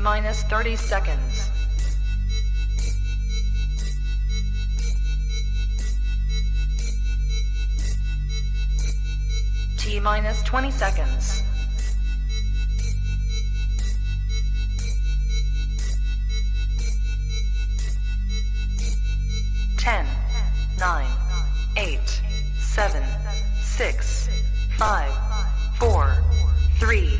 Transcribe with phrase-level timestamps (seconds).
[0.00, 1.50] Minus 30 seconds.
[9.76, 11.42] T minus 20 seconds.
[19.76, 20.06] Ten,
[20.78, 21.06] nine,
[21.76, 22.22] eight,
[22.58, 23.04] seven,
[23.60, 24.30] six,
[24.78, 25.12] five,
[25.78, 26.24] four,
[26.78, 27.19] three,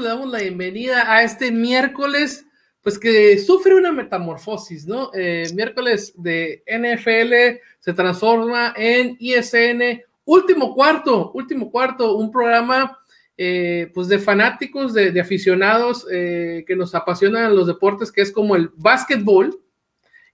[0.00, 2.46] Le damos la bienvenida a este miércoles,
[2.80, 5.10] pues que sufre una metamorfosis, ¿no?
[5.12, 12.98] Eh, miércoles de NFL se transforma en ESN último cuarto, último cuarto, un programa
[13.36, 18.32] eh, pues de fanáticos, de, de aficionados eh, que nos apasionan los deportes, que es
[18.32, 19.60] como el básquetbol,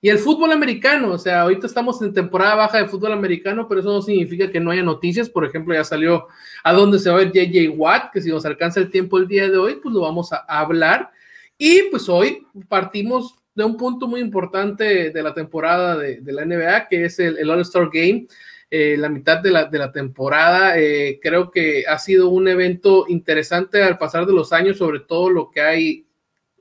[0.07, 3.81] y el fútbol americano, o sea, ahorita estamos en temporada baja de fútbol americano, pero
[3.81, 5.29] eso no significa que no haya noticias.
[5.29, 6.29] Por ejemplo, ya salió
[6.63, 9.49] a dónde se va ver JJ Watt, que si nos alcanza el tiempo el día
[9.49, 11.11] de hoy, pues lo vamos a hablar.
[11.59, 16.87] Y pues hoy partimos de un punto muy importante de la temporada de, la NBA,
[16.87, 18.29] que es el, el All-Star Game.
[18.71, 20.79] Eh, la mitad de la, de la temporada.
[20.79, 25.31] Eh, creo que ha sido un evento interesante al pasar de los años, sobre todo
[25.31, 26.06] lo que hay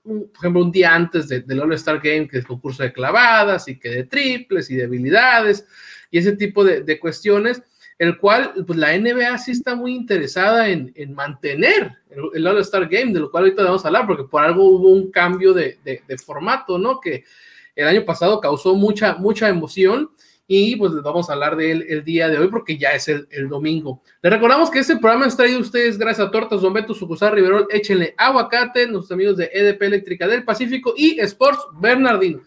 [0.05, 3.67] un, por ejemplo, un día antes de, del All-Star Game, que es concurso de clavadas
[3.67, 5.66] y que de triples y de habilidades
[6.11, 7.61] y ese tipo de, cuestiones,
[7.97, 11.91] el cual pues, la NBA sí está muy interesada en, en mantener
[12.33, 15.11] el, All-Star Game, de lo cual ahorita vamos a hablar, porque por algo hubo un
[15.11, 16.99] cambio de, de formato, ¿no?
[16.99, 17.23] Que
[17.75, 20.09] el año pasado causó mucha, mucha emoción
[20.47, 23.07] y pues les vamos a hablar de él el día de hoy porque ya es
[23.07, 24.01] el, domingo.
[24.22, 27.67] Les recordamos que este programa es traído ustedes gracias a Tortas Don Beto, Sucusar Riverol,
[27.72, 32.41] échenle aguacate, nuestros amigos de EDP Eléctrica del Pacífico y Sports Bernardino.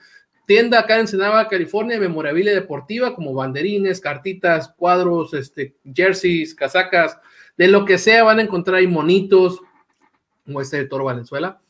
[0.47, 7.19] Tienda acá en Ensenada, California, memorabilia deportiva como banderines, cartitas, cuadros, este, jerseys, casacas,
[7.59, 9.61] de lo que sea van a encontrar ahí monitos,
[10.47, 11.61] como este de Toro Valenzuela.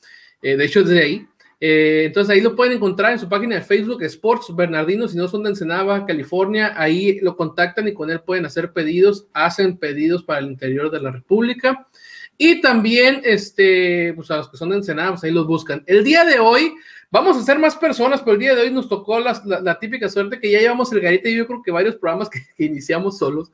[0.43, 1.29] Eh, de hecho, es de ahí.
[1.61, 5.27] Eh, entonces ahí lo pueden encontrar en su página de Facebook, Sports Bernardino, si no
[5.27, 10.23] son de Ensenada, California, ahí lo contactan y con él pueden hacer pedidos, hacen pedidos
[10.23, 11.89] para el interior de la República.
[12.37, 15.83] Y también, este, pues a los que son de Ensenada, pues ahí los buscan.
[15.87, 16.73] El día de hoy,
[17.11, 20.39] vamos a ser más personas, pero el día de hoy nos tocó la, típica suerte
[20.39, 23.51] que ya llevamos el garita y yo creo que varios programas que, que iniciamos solos,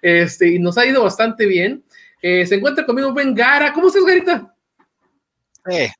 [0.00, 1.82] este, y nos ha ido bastante bien.
[2.20, 3.72] Eh, se encuentra conmigo Ben Gara.
[3.72, 4.54] ¿Cómo estás, Garita?
[5.70, 5.90] Eh,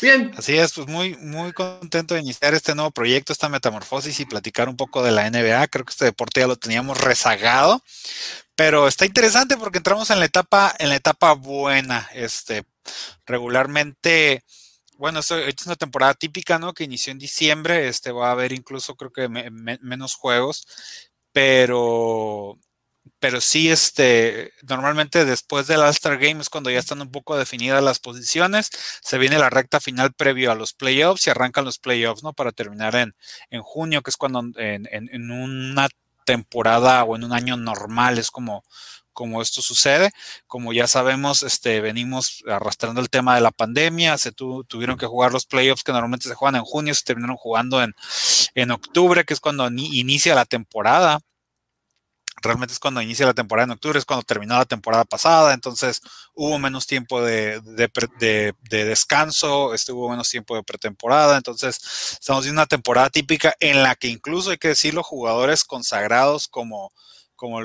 [0.00, 0.32] Bien.
[0.36, 4.68] Así es, pues muy, muy contento de iniciar este nuevo proyecto, esta metamorfosis y platicar
[4.68, 5.68] un poco de la NBA.
[5.68, 7.82] Creo que este deporte ya lo teníamos rezagado,
[8.56, 12.08] pero está interesante porque entramos en la etapa, en la etapa buena.
[12.14, 12.64] Este,
[13.26, 14.42] regularmente,
[14.96, 16.72] bueno, esto, es una temporada típica, ¿no?
[16.72, 17.88] Que inició en diciembre.
[17.88, 20.66] Este va a haber incluso, creo que me, me, menos juegos,
[21.32, 22.58] pero
[23.18, 27.82] pero sí, este, normalmente después del All-Star Game es cuando ya están un poco definidas
[27.82, 28.70] las posiciones,
[29.02, 32.32] se viene la recta final previo a los playoffs y arrancan los playoffs, ¿no?
[32.32, 33.14] Para terminar en,
[33.50, 35.88] en junio, que es cuando en, en, una
[36.24, 38.64] temporada o en un año normal es como,
[39.12, 40.10] como esto sucede.
[40.46, 45.06] Como ya sabemos, este, venimos arrastrando el tema de la pandemia, se tu, tuvieron que
[45.06, 47.94] jugar los playoffs que normalmente se juegan en junio, se terminaron jugando en,
[48.54, 51.20] en octubre, que es cuando ni, inicia la temporada
[52.44, 56.00] realmente es cuando inicia la temporada en octubre, es cuando terminó la temporada pasada, entonces
[56.34, 61.78] hubo menos tiempo de, de, de, de descanso, este, hubo menos tiempo de pretemporada, entonces
[62.20, 66.92] estamos en una temporada típica en la que incluso hay que decirlo, jugadores consagrados como,
[67.34, 67.60] como,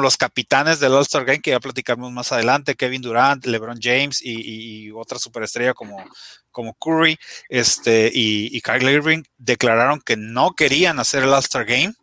[0.00, 4.86] los capitanes del All-Star Game, que ya platicamos más adelante, Kevin Durant, LeBron James y,
[4.86, 6.04] y otra superestrella como,
[6.50, 7.18] como Curry
[7.48, 11.94] este, y, y Kyle Irving, declararon que no querían hacer el All-Star Game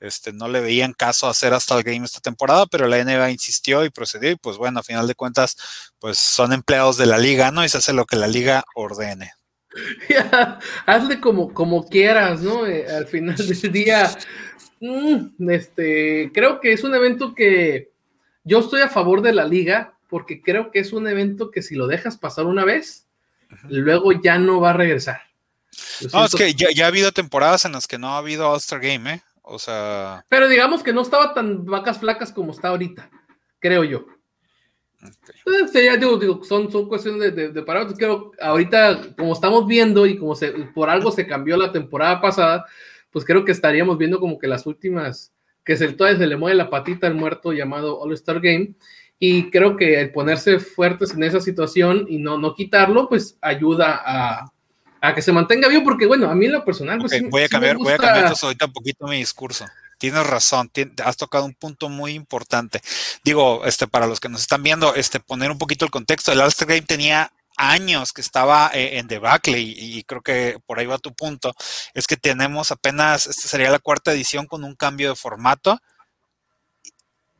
[0.00, 3.84] este, no le veían caso hacer hasta el game esta temporada, pero la NBA insistió
[3.84, 5.56] y procedió y pues bueno, a final de cuentas,
[5.98, 7.64] pues son empleados de la liga, ¿no?
[7.64, 9.32] Y se hace lo que la liga ordene.
[10.08, 12.64] Ya, hazle como, como quieras, ¿no?
[12.64, 14.16] Eh, al final del día,
[14.80, 17.90] mmm, este, creo que es un evento que
[18.44, 21.74] yo estoy a favor de la liga, porque creo que es un evento que si
[21.74, 23.06] lo dejas pasar una vez,
[23.68, 25.22] luego ya no va a regresar.
[26.12, 29.14] no, es que ya, ha habido temporadas en las que no ha habido All-Star Game,
[29.14, 29.22] ¿eh?
[29.46, 30.24] O sea.
[30.28, 33.10] Pero digamos que no estaba tan vacas flacas como está ahorita,
[33.60, 34.06] creo yo.
[34.96, 35.84] Okay.
[35.84, 37.98] ya digo, digo, son, son cuestiones de, de, parámetros.
[37.98, 42.64] Creo ahorita, como estamos viendo y como se, por algo se cambió la temporada pasada,
[43.10, 46.56] pues creo que estaríamos viendo como que las últimas, que se, todavía se le mueve
[46.56, 48.74] la patita al muerto llamado All-Star Game.
[49.18, 54.02] Y creo que el ponerse fuertes en esa situación y no, no quitarlo, pues ayuda
[54.04, 54.53] a,
[55.04, 57.48] a que se mantenga vivo, porque bueno, a mí en lo personal, pues, voy, a
[57.48, 59.66] cambiar, voy a cambiar ahorita un poquito mi discurso.
[59.98, 60.70] Tienes razón,
[61.04, 62.80] has tocado un punto muy importante.
[63.22, 66.40] Digo, este, para los que nos están viendo, este, poner un poquito el contexto, el
[66.40, 70.86] All-Star Game tenía años que estaba eh, en debacle y, y, creo que por ahí
[70.86, 71.54] va tu punto,
[71.94, 75.78] es que tenemos apenas, esta sería la cuarta edición con un cambio de formato.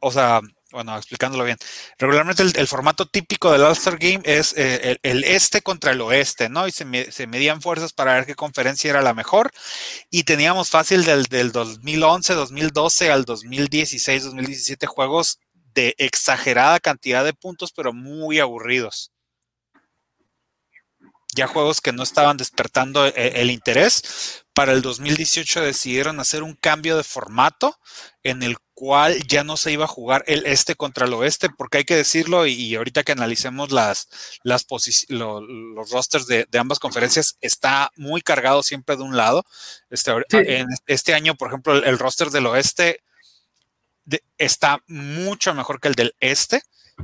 [0.00, 0.40] O sea,
[0.75, 1.56] bueno, explicándolo bien,
[1.99, 6.67] regularmente el, formato típico del All-Star Game es eh, el, este contra el oeste, ¿no?
[6.67, 9.53] Y se, medían fuerzas para ver qué conferencia era la mejor.
[10.11, 15.38] Y teníamos fácil del, del 2011, 2012 al 2016, 2017 juegos
[15.75, 19.13] de exagerada cantidad de puntos, pero muy aburridos
[21.34, 24.44] ya juegos que no estaban despertando eh, el, interés.
[24.52, 27.78] Para el 2018 decidieron hacer un cambio de formato
[28.22, 31.78] en el cual ya no se iba a jugar el este contra el oeste, porque
[31.78, 34.08] hay que decirlo, y, ahorita que analicemos las,
[34.42, 34.66] las
[35.08, 39.44] los rosters de, ambas conferencias, está muy cargado siempre de un lado.
[39.90, 43.00] Este, en este año, por ejemplo, el, roster del oeste
[44.38, 46.62] está mucho mejor que el del este.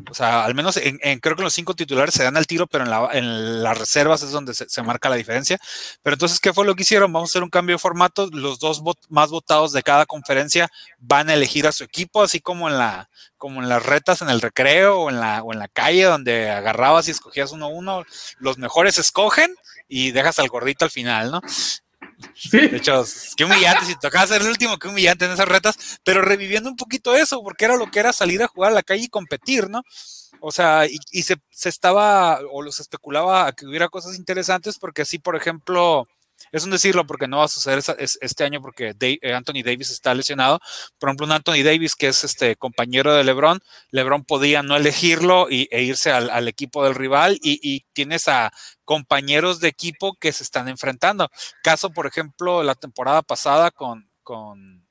[0.09, 2.85] O sea, al menos en, creo que los cinco titulares se dan al tiro, pero
[3.13, 5.59] en, las reservas es donde se, marca la diferencia.
[6.03, 7.13] Pero entonces, ¿qué fue lo que hicieron?
[7.13, 8.29] Vamos a hacer un cambio de formato.
[8.33, 12.69] Los dos más votados de cada conferencia van a elegir a su equipo, así como
[12.69, 15.69] en la, como en las retas en el recreo o en la, o en la
[15.69, 18.05] calle donde agarrabas y escogías uno a uno.
[18.39, 19.55] Los mejores escogen
[19.89, 21.41] y dejas al gordito al final, ¿no?
[22.53, 23.05] De hecho,
[23.37, 26.77] qué humillante, si tocaba ser el último, qué humillante en esas retas, pero reviviendo un
[26.77, 29.69] poquito eso, porque era lo que era salir a jugar a la calle y competir,
[29.69, 29.83] ¿no?
[30.41, 35.19] O sea, y, se, se, estaba, o los especulaba que hubiera cosas interesantes, porque así,
[35.19, 36.07] por ejemplo,
[36.53, 40.15] es un decirlo porque no va a suceder este año porque eh, Anthony Davis está
[40.15, 40.61] lesionado.
[40.99, 43.61] Por ejemplo, un Anthony Davis que es este compañero de LeBron,
[43.91, 48.53] LeBron podía no elegirlo y, e irse al, equipo del rival y, tienes a
[48.85, 51.31] compañeros de equipo que se están enfrentando.
[51.63, 54.87] Caso, por ejemplo, la temporada pasada con, con,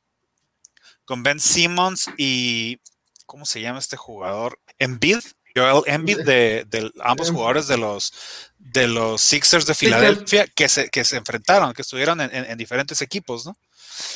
[1.06, 2.80] con Ben Simmons y
[3.26, 4.60] ¿cómo se llama este jugador?
[4.78, 5.20] Embiid
[5.56, 8.14] Joel Embiid de, ambos jugadores de los
[8.58, 13.46] de los Sixers de Filadelfia que se, que se enfrentaron, que estuvieron en, diferentes equipos,
[13.46, 13.56] ¿no?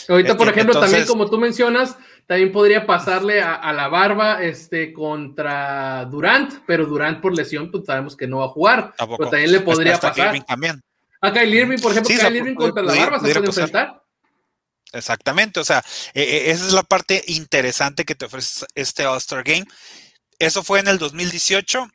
[0.08, 6.06] Ahorita, por ejemplo, también como tú mencionas, también podría pasarle a, la barba este, contra
[6.06, 8.94] Durant, pero Durant por lesión, pues sabemos que no va a jugar.
[8.98, 10.44] Pero también le podría pasar.
[10.46, 10.82] también.
[11.22, 14.04] A Kyle Irving, por ejemplo, Kyle Irving contra la barba se puede enfrentar.
[14.92, 15.84] Exactamente, o sea,
[16.14, 19.66] e, e, esa es la parte interesante que te ofrece este All-Star Game
[20.40, 21.88] eso fue en el 2018.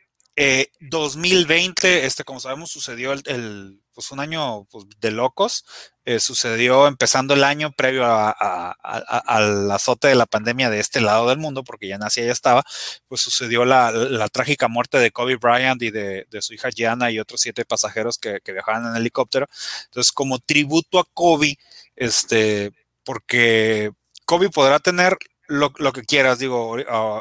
[0.80, 5.64] 2020, eh, este, como sabemos, sucedió el, pues un año pues, de locos.
[6.04, 11.38] Eh, sucedió empezando el año previo al azote de la pandemia de este lado del
[11.38, 12.64] mundo, porque ya nacía, ya estaba,
[13.08, 17.40] pues sucedió la, trágica muerte de Kobe Bryant y de, su hija Gianna y otros
[17.40, 19.48] siete pasajeros que, que, viajaban en helicóptero.
[19.86, 21.58] Entonces, como tributo a Kobe,
[21.96, 22.72] este,
[23.04, 23.90] porque
[24.24, 26.76] Kobe podrá tener lo, que quieras, digo,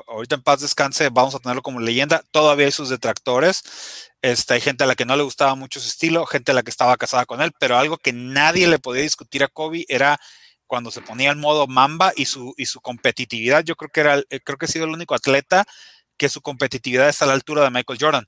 [0.08, 3.64] ahorita en paz descanse, vamos a tenerlo como leyenda, todavía hay sus detractores,
[4.22, 6.64] este, hay gente a la que no le gustaba mucho su estilo, gente a la
[6.64, 10.20] que estaba casada con él, pero algo que nadie le podía discutir a Kobe era
[10.68, 14.22] cuando se ponía el modo Mamba y su, y su competitividad, yo creo que era,
[14.44, 15.66] creo que ha sido el único atleta
[16.18, 18.28] que su competitividad está a la altura de Michael Jordan.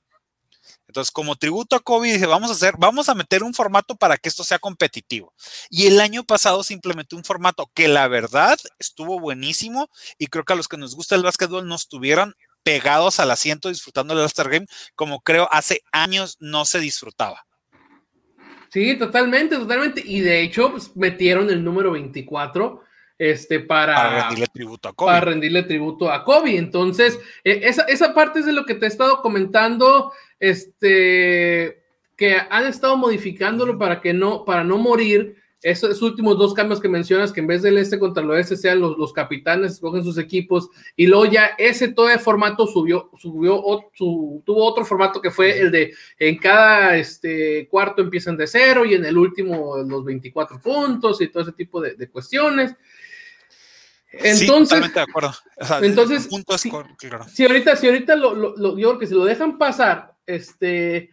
[0.86, 4.16] Entonces, como tributo a Kobe, dice, vamos a hacer, vamos a meter un formato para
[4.16, 5.32] que esto sea competitivo.
[5.68, 9.88] Y el año pasado se implementó un formato que la verdad estuvo buenísimo
[10.18, 13.68] y creo que a los que nos gusta el básquetbol nos tuvieron pegados al asiento
[13.68, 17.46] disfrutando del All-Star Game como creo hace años no se disfrutaba.
[18.72, 20.02] Sí, totalmente, totalmente.
[20.04, 22.82] Y de hecho, pues, metieron el número 24
[23.20, 25.12] este, para, rendirle tributo a Kobe.
[25.12, 26.56] Para rendirle tributo a Kobe.
[26.56, 31.82] Entonces, eh, esa, esa, parte es de lo que te he estado comentando, este,
[32.16, 35.36] que han estado modificándolo para que no, para no morir.
[35.62, 38.80] Esos últimos dos cambios que mencionas, que en vez del este contra el oeste sean
[38.80, 43.62] los, los capitanes, escogen sus equipos, y luego ya ese todo el formato subió, subió,
[43.98, 48.94] tuvo otro formato que fue el de en cada este, cuarto empiezan de cero y
[48.94, 52.74] en el último los 24 puntos y todo ese tipo de, de cuestiones.
[54.12, 55.32] Entonces, sí, totalmente de acuerdo.
[55.60, 57.24] O sea, entonces, punto es claro.
[57.28, 61.10] si ahorita, si ahorita lo, lo- lo- yo creo que si lo dejan pasar, este,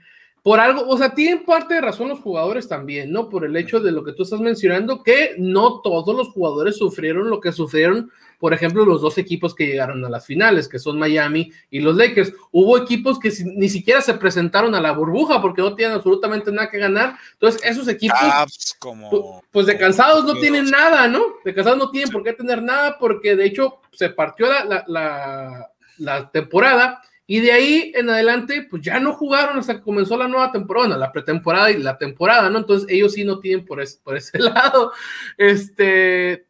[0.48, 3.27] por algo, o sea, tienen parte de razón los jugadores también, ¿no?
[3.27, 7.30] Por el hecho de lo que tú estás mencionando, que no todos los jugadores sufrieron
[7.30, 10.98] lo que sufrieron, por ejemplo, los dos equipos que llegaron a las finales, que son
[10.98, 12.32] Miami y los Lakers.
[12.51, 16.70] Hubo equipos que ni siquiera se presentaron a la burbuja porque no tienen absolutamente nada
[16.70, 17.18] que ganar.
[17.34, 18.18] Entonces, esos equipos...
[18.18, 19.12] Caps como.
[19.12, 21.24] Pu- Pues de cansados no tienen nada, ¿no?
[21.44, 24.84] De cansados no tienen por qué tener nada porque de hecho se partió la, la,
[24.88, 30.15] la- la temporada y de ahí en adelante pues ya no jugaron hasta que comenzó
[30.17, 32.60] la nueva temporada, la pretemporada y la temporada, ¿no?
[32.60, 34.93] Entonces ellos sí no tienen por, es- por ese lado.
[35.38, 36.46] Este,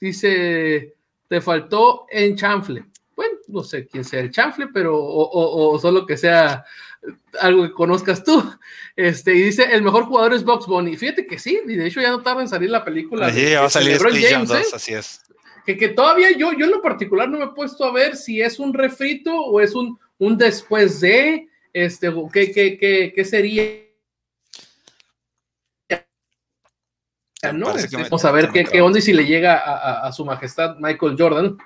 [0.00, 0.94] dice,
[1.28, 2.84] te faltó en chanfle.
[3.14, 6.64] Bueno, no sé quién sea el chanfle, pero o, o- o solo que sea
[7.40, 8.42] algo que conozcas tú.
[8.94, 10.96] Este, y dice, el mejor jugador es Box Bunny.
[10.96, 13.32] Fíjate que sí, y de hecho ya no tarda en salir la película.
[13.32, 14.64] Sí, va a salir James, 2, ¿eh?
[14.74, 15.22] así es.
[15.64, 18.40] que, que todavía yo, yo en lo particular no me he puesto a ver si
[18.42, 23.64] es un refrito o es un, un después de, este, qué, qué, qué, qué sería.
[27.52, 27.76] ¿no?
[27.76, 30.24] Este, me- vamos a ver qué, onda y si le llega a, a- a su
[30.24, 31.56] majestad Michael Jordan.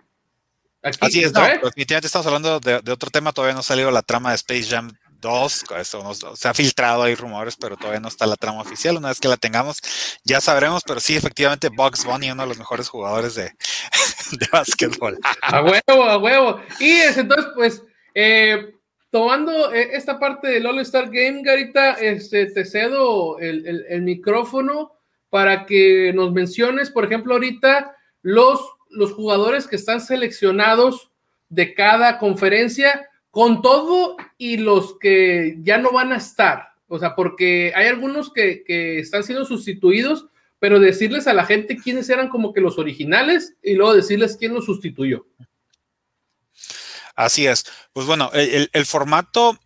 [0.82, 1.54] Aquí, Así es, no, ¿sabes?
[1.56, 4.36] pero definitivamente estamos hablando de, de otro tema, todavía no ha salido la trama de
[4.36, 4.90] Space Jam
[5.20, 9.08] 2, eso se ha filtrado, hay rumores, pero todavía no está la trama oficial, una
[9.08, 9.78] vez que la tengamos
[10.24, 13.44] ya sabremos, pero sí, efectivamente Bugs Bunny, uno de los mejores jugadores de,
[14.32, 15.18] de básquetbol.
[15.42, 16.60] A huevo, a huevo.
[16.78, 17.82] Y es, entonces, pues,
[18.14, 18.74] eh,
[19.10, 24.02] tomando eh, esta parte del All Star Game, Garita, este, te cedo el, el- el
[24.02, 24.92] micrófono
[25.30, 31.10] para que nos menciones, por ejemplo, ahorita los, los jugadores que están seleccionados
[31.48, 36.70] de cada conferencia, con todo y los que ya no van a estar.
[36.88, 40.26] O sea, porque hay algunos que, que están siendo sustituidos,
[40.58, 44.52] pero decirles a la gente quiénes eran como que los originales y luego decirles quién
[44.54, 45.26] los sustituyó.
[47.20, 47.66] Así es.
[47.92, 49.58] Pues bueno, el, formato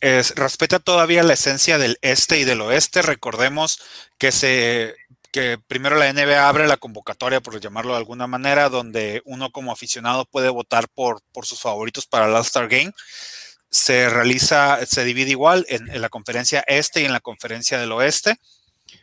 [0.00, 3.02] es- respeta todavía la esencia del este y del oeste.
[3.02, 3.80] Recordemos
[4.18, 4.94] que se
[5.30, 9.70] que primero la NBA abre la convocatoria, por llamarlo de alguna manera, donde uno como
[9.72, 12.94] aficionado puede votar por, por sus favoritos para el All-Star Game.
[13.68, 17.92] Se realiza, se divide igual en, en la conferencia este y en la conferencia del
[17.92, 18.38] oeste.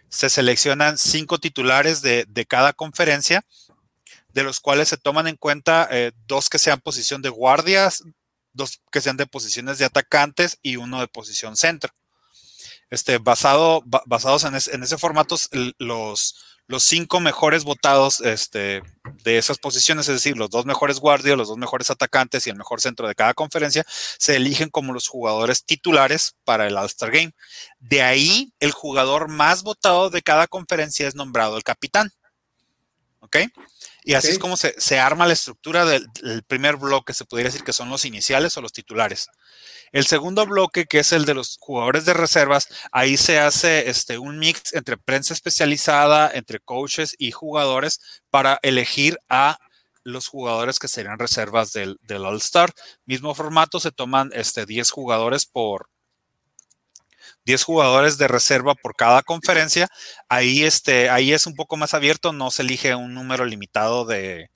[0.10, 3.44] Se seleccionan cinco titulares de, de cada conferencia
[4.34, 8.04] de los cuales se toman en cuenta eh, dos que sean posición de guardias,
[8.52, 11.94] dos que sean de posiciones de atacantes y uno de posición centro.
[12.90, 15.36] Este, basado, ba- basados en, en ese formato,
[15.80, 16.36] los,
[16.68, 18.84] los cinco mejores votados este,
[19.24, 22.56] de esas posiciones, es decir, los dos mejores guardias, los dos mejores atacantes y el
[22.56, 27.34] mejor centro de cada conferencia, se eligen como los jugadores titulares para el All-Star Game.
[27.80, 32.12] De ahí, el jugador más votado de cada conferencia es nombrado el capitán.
[33.20, 33.38] ¿Ok?
[34.04, 37.50] Y así es como se, se arma la estructura del, del primer bloque, se podría
[37.50, 39.28] decir que son los iniciales o los titulares.
[39.94, 44.18] El segundo bloque, que es el de los jugadores de reservas, ahí se hace este,
[44.18, 48.00] un mix entre prensa especializada, entre coaches y jugadores
[48.32, 49.60] para elegir a
[50.04, 52.74] los jugadores que serían reservas del, del All-Star.
[53.06, 55.90] Mismo formato, se toman este, 10 jugadores por
[57.46, 59.88] 10 jugadores de reserva por cada conferencia.
[60.30, 64.50] Ahí, este, ahí es un poco más abierto, no se elige un número limitado de,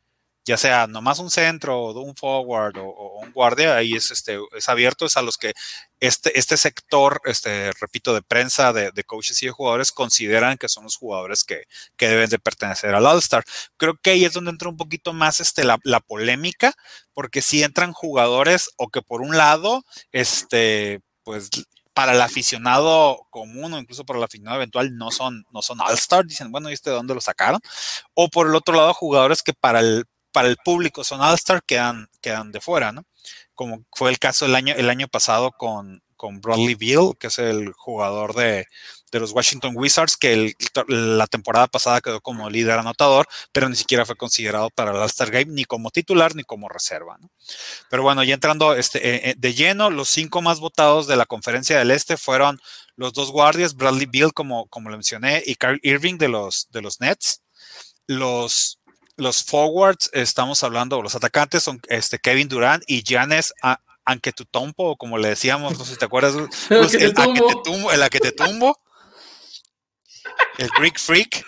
[0.47, 4.69] ya sea nomás un centro o un forward o, un guardia, ahí es, este, es
[4.69, 5.53] abierto, es a los que
[5.99, 10.69] este, este sector, este, repito, de prensa, de, de coaches y de jugadores consideran que
[10.69, 11.63] son los jugadores que,
[11.97, 13.43] que deben de pertenecer al All-Star.
[13.75, 16.73] Creo que ahí es donde entra un poquito más este, la, la polémica,
[17.13, 21.49] porque si entran jugadores o que por un lado, este, pues
[21.97, 26.27] para el aficionado común o incluso para el aficionado eventual no son, no son All-Star,
[26.27, 27.59] dicen, bueno, ¿y este de dónde lo sacaron?
[28.13, 32.07] O por el otro lado, jugadores que para el, para el público son All-Star quedan,
[32.21, 33.03] quedan de fuera, ¿no?
[33.55, 37.39] Como fue el caso el año, el año pasado con, con Bradley Beal, que es
[37.39, 38.65] el jugador de,
[39.11, 40.53] de los Washington Wizards, que
[40.87, 45.31] la temporada pasada quedó como líder anotador, pero ni siquiera fue considerado para el All-Star
[45.31, 47.17] Game, ni como titular ni como reserva.
[47.89, 51.77] Pero bueno, ya entrando este, eh, de lleno, los cinco más votados de la conferencia
[51.77, 52.59] del Este fueron
[52.95, 56.81] los dos guardias, Bradley Beal, como, como lo mencioné, y Carl Irving de los, de
[56.81, 57.43] los Nets.
[58.07, 58.79] Los,
[59.17, 63.53] los forwards, estamos hablando, los atacantes son este, Kevin Durant y Giannis
[64.07, 66.49] Antetokounmpo, o como le decíamos, no sé si te acuerdas, El
[66.89, 67.47] que te el, a que tumbo.
[67.47, 68.79] te tumbo, el a que te tumbo,
[70.57, 71.45] el Greek Freak.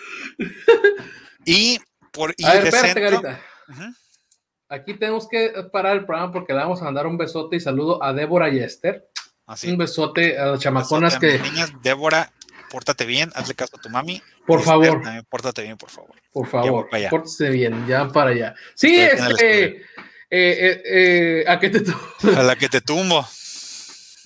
[1.44, 1.80] Y
[2.12, 3.40] por y A ver, espérate, Garita.
[4.68, 8.02] Aquí tenemos que parar el programa porque le vamos a mandar un besote y saludo
[8.02, 9.08] a Débora y Esther.
[9.46, 9.68] Así.
[9.68, 12.32] Un besote a las chamaconas que, niñas, Débora
[12.70, 14.22] pórtate bien, hazle caso a tu mami.
[14.46, 15.02] Por favor.
[15.02, 16.14] también pórtate bien, por favor.
[16.32, 18.54] Por favor, pórtese bien, ya para allá.
[18.74, 19.82] Sí, Estoy este,
[20.30, 21.92] eh, eh, eh, a que te tu-
[22.36, 23.18] A la que te tumbo.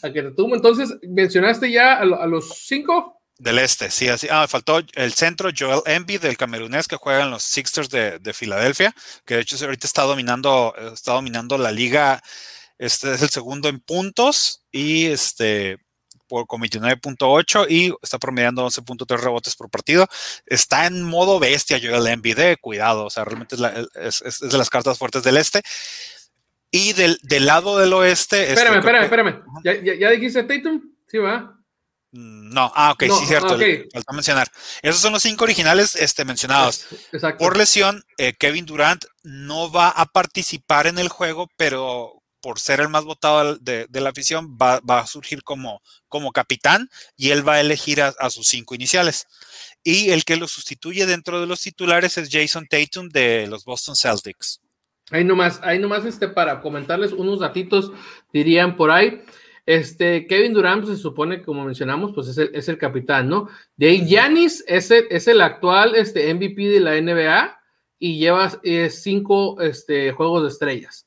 [0.03, 0.55] a que te tumbo.
[0.55, 3.21] Entonces, mencionaste ya a, lo- a los cinco.
[3.39, 4.29] Del este, sí, así.
[4.31, 8.33] Ah, faltó el centro, Joel Embiid, del camerunés que juega en los Sixers de, de
[8.33, 8.95] Filadelfia,
[9.27, 12.23] que de hecho ahorita está dominando, está dominando la liga.
[12.79, 15.79] Este es el segundo en puntos y este
[16.35, 20.09] por con 29.8 y está promediando 11.3 rebotes por partido.
[20.47, 24.43] Está en modo bestia Joel Embiid, eh, cuidado, o sea, realmente es, la- es- es-
[24.43, 25.63] es de las cartas fuertes del este.
[26.73, 28.41] Y del, del lado del oeste.
[28.43, 29.43] este, Espérame, espérame, que- espérame.
[29.65, 30.83] ¿Ya, ya, ya dijiste Tatum?
[31.07, 31.57] Sí, va.
[32.17, 33.55] No, ah, ok, No, sí, cierto.
[33.55, 33.59] ok.
[33.61, 34.49] le Faltó mencionar.
[34.83, 36.87] Esos son los cinco originales este, mencionados.
[37.13, 37.39] Exacto.
[37.39, 42.81] Por lesión, eh, Kevin Durant no va a participar en el juego, pero por ser
[42.81, 47.31] el más votado de, de la afición, va, va a surgir como, como capitán y
[47.31, 49.27] él va a elegir a, a sus cinco iniciales.
[49.83, 53.97] Y el que lo sustituye dentro de los titulares es Jason Tatum de los Boston
[53.97, 54.61] Celtics.
[55.11, 57.93] Ahí nomás, ahí nomás este, para comentarles unos datitos,
[58.31, 59.23] dirían por ahí.
[59.65, 63.49] Este, Kevin Durant pues, se supone, como mencionamos, pues es el, es el capitán, ¿no?
[63.75, 67.59] De ahí, Giannis es el, es el actual este, MVP de la NBA
[67.99, 71.04] y lleva eh, cinco este, juegos de estrellas.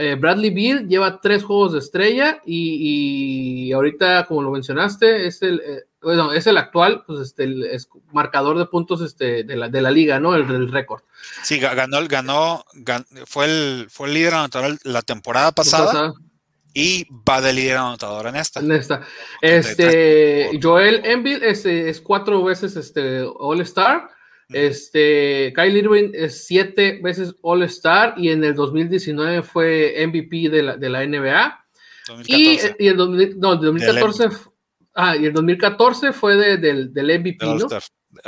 [0.00, 5.42] Eh, Bradley Beal lleva tres juegos de estrella y, y ahorita, como lo mencionaste, es
[5.42, 9.56] el, eh, bueno, es el actual, pues este, el, es marcador de puntos este, de,
[9.56, 10.34] la, de la liga, ¿no?
[10.34, 11.02] El, el récord.
[11.42, 16.12] Sí, ga- ganó, ganó, gan- fue, el, fue el líder anotador la temporada pasada Pasada.
[16.72, 18.60] y va de líder anotador en esta.
[18.60, 19.02] En esta.
[19.42, 24.08] Este, Joel Embiid es, es cuatro veces este, All Star.
[24.52, 30.62] Este, Kyle Irving es siete veces All Star y en el 2019 fue MVP de
[30.62, 31.64] la, de la NBA.
[32.26, 34.28] Y, 2014, y el 2000 no, el 2014,
[34.94, 37.68] ah, y el 2014 fue de- del, del MVP, del ¿no?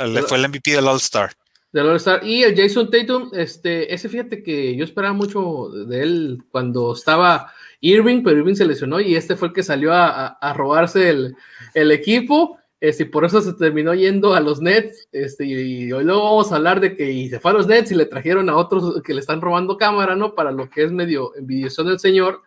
[0.07, 1.31] Le fue el MVP del All-Star.
[1.73, 2.23] Del All Star.
[2.25, 7.51] Y el Jason Tatum, este, ese fíjate que yo esperaba mucho de él cuando estaba
[7.81, 11.09] Irving, pero Irving se lesionó y este fue el que salió a, a- a robarse
[11.09, 11.35] el,
[11.73, 12.57] el equipo.
[12.83, 15.07] Este, y por eso se terminó yendo a los Nets.
[15.13, 17.95] Este, y, hoy luego vamos a hablar de que se fue a los Nets y
[17.95, 20.35] le trajeron a otros que le están robando cámara, ¿no?
[20.35, 22.41] Para lo que es medio envidioso del señor.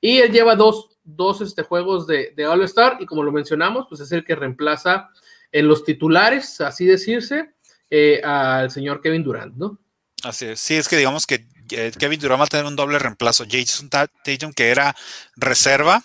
[0.00, 3.84] Y él lleva dos, dos este, juegos de, de All Star y como lo mencionamos,
[3.86, 5.10] pues es el que reemplaza
[5.52, 7.50] en los titulares, así decirse,
[7.90, 9.78] eh, al señor Kevin Durant, ¿no?
[10.24, 10.58] Así es.
[10.58, 13.44] Sí, es que digamos que eh, Kevin Durant va a tener un doble reemplazo.
[13.46, 14.96] Jason Ta- Tatum, que era
[15.36, 16.02] reserva,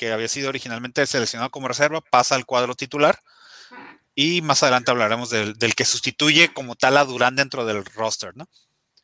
[0.00, 3.20] que había sido originalmente seleccionado como reserva, pasa al cuadro titular.
[4.14, 8.34] Y más adelante hablaremos del, del que sustituye como tal a Durant dentro del roster,
[8.34, 8.48] ¿no?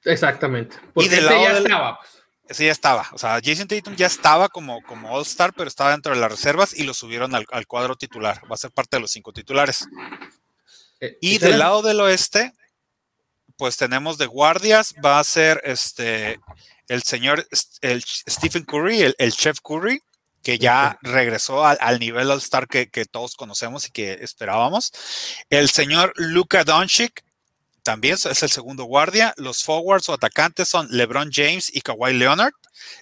[0.04, 0.78] Exactamente.
[0.94, 2.10] Porque del ese lado ya del- estaba, pues.
[2.48, 3.08] Ese ya estaba.
[3.12, 6.72] O sea, Jason Tatum ya estaba como, como All-Star, pero estaba dentro de las reservas
[6.72, 8.40] y lo subieron al, al cuadro titular.
[8.50, 9.86] Va a ser parte de los cinco titulares.
[11.00, 12.52] Eh, Y del lado del oeste,
[13.58, 16.38] pues tenemos de guardias, va a ser este
[16.88, 17.46] el señor
[17.80, 20.00] el Stephen Curry, el, el chef Curry,
[20.42, 24.92] que ya regresó al, al nivel All-Star que, que todos conocemos y que esperábamos.
[25.50, 27.24] El señor Luka Doncic,
[27.86, 29.32] también es el segundo guardia.
[29.36, 32.52] Los forwards o atacantes son LeBron James y Kawhi Leonard.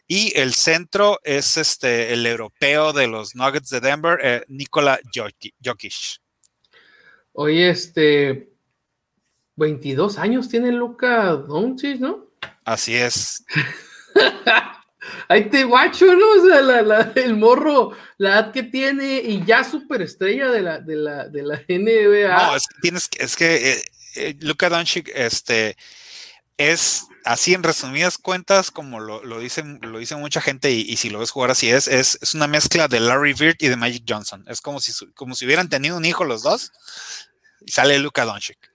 [0.06, 6.20] Y el centro es este el europeo de los Nuggets de Denver, eh, Nikola Jokic.
[7.32, 8.50] Oye, este.
[9.56, 12.26] 22 años tiene Luca Doncic, ¿no?
[12.66, 13.42] Así es.
[15.28, 16.30] Ahí te guacho, ¿no?
[16.42, 20.96] O sea, la- el morro, la edad que tiene y ya superestrella de la, de
[20.96, 22.46] la, de la NBA.
[22.46, 23.84] No, es que tienes es que eh,
[24.16, 25.76] eh, Luka Doncic, este,
[26.56, 31.10] es así en resumidas cuentas, como lo, lo dicen, lo dice mucha gente, y, si
[31.10, 34.04] lo ves jugar así es, es, es una mezcla de Larry Bird y de Magic
[34.06, 34.44] Johnson.
[34.48, 36.70] Es como si, como si hubieran tenido un hijo los dos,
[37.64, 38.73] y sale Luka Doncic.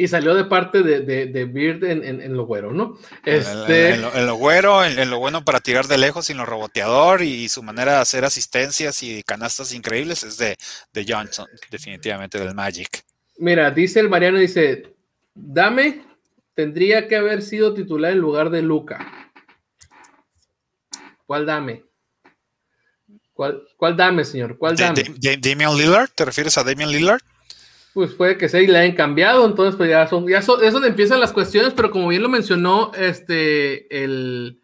[0.00, 2.98] Y salió de parte de, de, de Beard en, en, en lo güero, ¿no?
[3.22, 6.46] Este, En, lo, en lo güero, en, lo bueno para tirar de lejos, sin lo
[6.46, 10.56] reboteador, y su manera de hacer asistencias y canastas increíbles es de,
[10.94, 13.04] de Johnson, definitivamente del Magic.
[13.36, 14.94] Mira, dice el Mariano, dice,
[15.34, 16.02] dame,
[16.54, 19.06] tendría que haber sido titular en lugar de Luca.
[21.26, 21.84] ¿Cuál dame?
[23.34, 24.56] ¿Cuál, cuál dame, señor?
[24.56, 25.04] ¿Cuál dame?
[25.18, 27.20] Damian Lillard, ¿te refieres a Damian Lillard?
[27.92, 30.72] Pues puede que sea y le hayan cambiado, entonces pues ya son, ya son, es
[30.72, 34.60] donde empiezan las cuestiones, pero como bien lo mencionó este, el,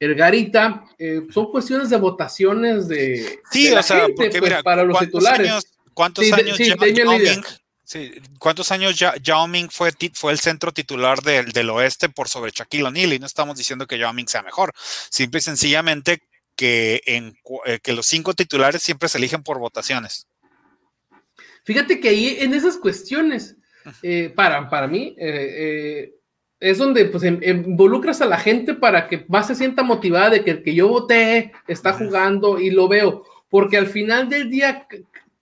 [0.00, 4.42] el Garita, eh, son cuestiones de votaciones de, Sí, de o sea, gente, porque pues,
[4.50, 5.50] mira, para los ¿cuántos titulares.
[5.50, 6.78] años, cuántos Sí, años sí, Yao.
[7.18, 7.44] Ming-
[7.84, 12.28] sí, cuántos años ya Yao Ming fue, fue el centro titular del, del oeste por
[12.28, 13.12] sobre Shaquille O'Neal?
[13.12, 14.72] Y no estamos diciendo que Yao Ming sea mejor,
[15.10, 16.22] simple y sencillamente
[16.56, 20.26] que, en, eh, que los cinco titulares siempre se eligen por votaciones.
[21.68, 23.54] Fíjate que ahí en esas cuestiones,
[24.02, 25.50] eh, para, para mí, eh,
[26.08, 26.14] eh,
[26.58, 30.44] es donde pues em, involucras a la gente para que más se sienta motivada de
[30.44, 34.88] que el que yo voté está jugando y lo veo, porque al final del día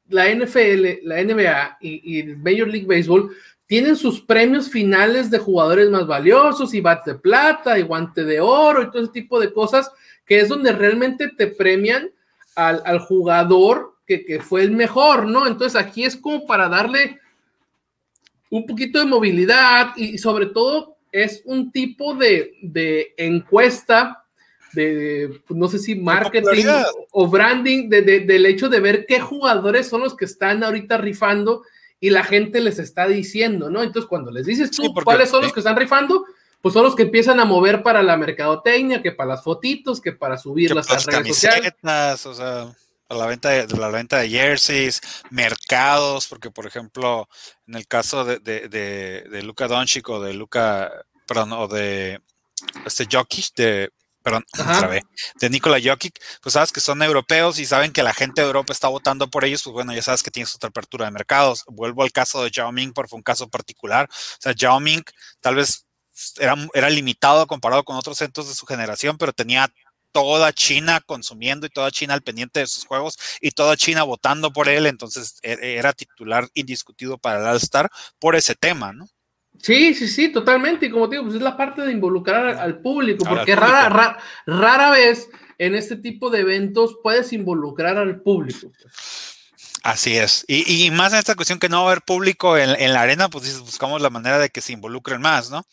[0.08, 3.30] la NFL, la NBA y, y Major League Baseball
[3.66, 8.40] tienen sus premios finales de jugadores más valiosos y bate de plata y guante de
[8.40, 9.92] oro y todo ese tipo de cosas,
[10.24, 12.10] que es donde realmente te premian
[12.56, 15.47] al, al jugador que, que, fue el mejor, ¿no?
[15.47, 17.21] Entonces aquí es como para darle
[18.51, 24.23] un poquito de movilidad y sobre todo es un tipo de, de encuesta
[24.73, 26.66] de, no sé si marketing
[27.11, 30.99] o branding, de, de, del hecho de ver qué jugadores son los que están ahorita
[30.99, 31.62] rifando
[31.99, 33.83] y la gente les está diciendo, ¿no?
[33.83, 36.27] Entonces, cuando les dices tú sí, porque, cuáles son los que están rifando,
[36.61, 40.12] pues son los que empiezan a mover para la mercadotecnia, que para las fotitos, que
[40.12, 41.75] para que a las redes sociales.
[42.27, 47.29] O sea, para la venta de, la venta de jerseys, mercados, porque por ejemplo,
[47.66, 50.90] en el caso de, de, de, de Luca Doncic o de Luca,
[51.27, 52.21] perdón, o de
[52.85, 53.90] este Jokic, de
[54.27, 55.05] perdón, otra vez,
[55.40, 58.73] de Nikola Jokic, pues sabes que son europeos y saben que la gente de Europa
[58.73, 61.62] está votando por ellos, pues bueno, ya sabes que tienes otra apertura de mercados.
[61.69, 64.09] Vuelvo al caso de Yao Ming, porque fue un caso particular.
[64.11, 65.05] O sea, Yao Ming
[65.40, 65.87] tal vez
[66.38, 69.73] era, era limitado comparado con otros centros de su generación, pero tenía
[70.12, 74.53] toda China consumiendo y toda China al pendiente de sus juegos y toda China votando
[74.53, 79.09] por él, entonces era titular indiscutido para el All-Star por ese tema, ¿no?
[79.62, 80.87] Sí, sí, sí, totalmente.
[80.87, 83.75] Y como te digo, pues es la parte de involucrar al público, porque al público.
[83.75, 88.71] Rara, rara, rara vez en este tipo de eventos puedes involucrar al público.
[89.83, 90.45] Así es.
[90.49, 93.03] Y, y, más en esta cuestión que no va a haber público en, en, la
[93.03, 95.64] arena, pues buscamos la manera de que se involucren más, ¿no?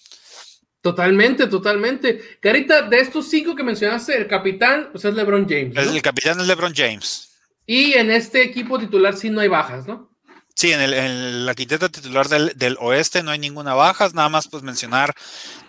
[0.83, 2.37] Totalmente, totalmente.
[2.41, 5.73] Carita, de estos cinco que mencionaste, el capitán pues es LeBron James.
[5.73, 5.81] ¿no?
[5.81, 7.29] El capitán es LeBron James.
[7.65, 10.11] Y en este equipo titular sí no hay bajas, ¿no?
[10.55, 14.27] Sí, en, el, en la quinteta titular del, del, oeste no hay ninguna baja, nada
[14.27, 15.15] más pues mencionar,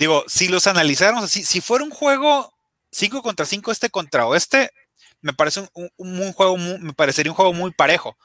[0.01, 2.53] digo, si los analizáramos así, si fuera un juego
[2.91, 4.73] 5 contra 5 este contra oeste,
[5.21, 8.19] me parece un, un, un juego, muy, me parecería un juego muy parejo,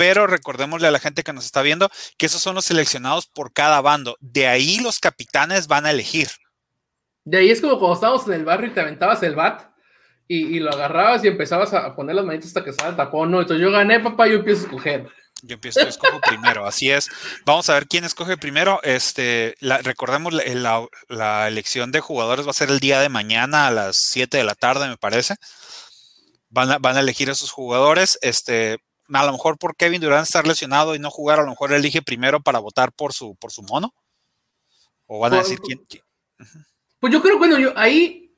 [0.00, 3.52] pero recordémosle a la gente que nos está viendo que esos son los seleccionados por
[3.52, 6.28] cada bando, de ahí los capitanes van a elegir.
[7.22, 9.68] De ahí es como cuando estábamos en el barrio y te aventabas el bat.
[10.26, 13.30] Y, y lo agarrabas y empezabas a poner las manitas hasta que sale el tapón,
[13.30, 13.42] ¿no?
[13.42, 15.06] Entonces yo gané, papá, yo empiezo a escoger.
[15.42, 17.10] Yo empiezo, yo escojo primero, así es.
[17.44, 18.80] Vamos a ver quién escoge primero.
[18.82, 23.10] Este, la, recordemos, la, la, la, elección de jugadores va a ser el día de
[23.10, 25.34] mañana a las 7 de la tarde, me parece.
[26.48, 28.18] Van a, van a elegir a sus jugadores.
[28.22, 28.78] Este,
[29.18, 32.02] a lo mejor por Kevin Durant estar lesionado y no jugar, a lo mejor elige
[32.02, 33.94] primero para votar por su, por su mono.
[35.06, 35.80] O van a decir quién.
[35.88, 36.04] quién?
[37.00, 38.32] Pues yo creo, bueno, yo ahí,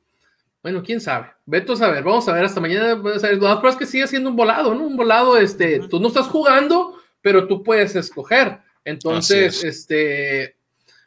[0.63, 1.27] bueno, quién sabe.
[1.45, 2.95] Veto a saber, vamos a ver hasta mañana.
[2.95, 4.87] Lo más es que sigue siendo un volado, ¿no?
[4.87, 5.89] Un volado, este, uh -huh.
[5.89, 8.61] tú no estás jugando, pero tú puedes escoger.
[8.85, 10.57] Entonces, este,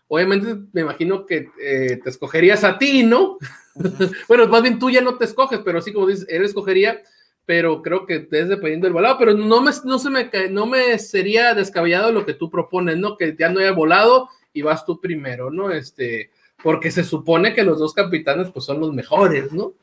[0.08, 3.38] obviamente me imagino que eh, te escogerías a ti, ¿no?
[3.74, 4.16] Uh -huh.
[4.28, 7.02] bueno, más bien tú ya no te escoges, pero sí, como dices, él escogería,
[7.46, 10.98] pero creo que es dependiendo del volado, pero no me, no se me, no me
[10.98, 13.18] sería descabellado lo que tú propones, ¿no?
[13.18, 15.72] Que ya no haya volado y vas tú primero, ¿no?
[15.72, 16.32] Este,
[16.64, 19.74] porque se supone que los dos capitanes pues son los mejores, ¿no?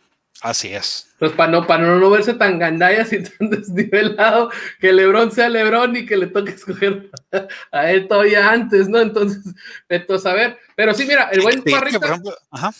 [0.40, 1.14] Así es.
[1.20, 5.94] Pues para no, para no verse tan gandallas y tan desnivelado, que Lebron sea Lebron
[5.96, 7.10] y que le toque escoger
[7.70, 9.00] a él todavía antes, ¿no?
[9.00, 9.54] Entonces,
[9.88, 10.58] entonces a ver.
[10.74, 12.72] Pero sí, mira, el buen Sí, Parrita ejemplo, ajá.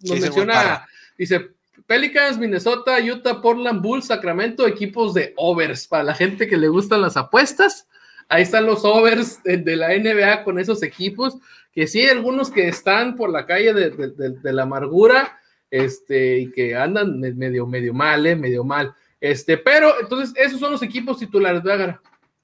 [0.00, 0.86] nos menciona,
[1.18, 1.50] dice,
[1.92, 5.86] Pelicans, Minnesota, Utah, Portland, Bulls, Sacramento, equipos de overs.
[5.86, 7.86] Para la gente que le gustan las apuestas,
[8.30, 11.36] ahí están los overs de, la NBA con esos equipos,
[11.70, 15.38] que sí, algunos que están por la calle de, la amargura,
[15.70, 18.94] este, y que andan medio, medio mal, eh, medio mal.
[19.20, 22.00] Este, pero entonces, esos son los equipos titulares, ¿verdad,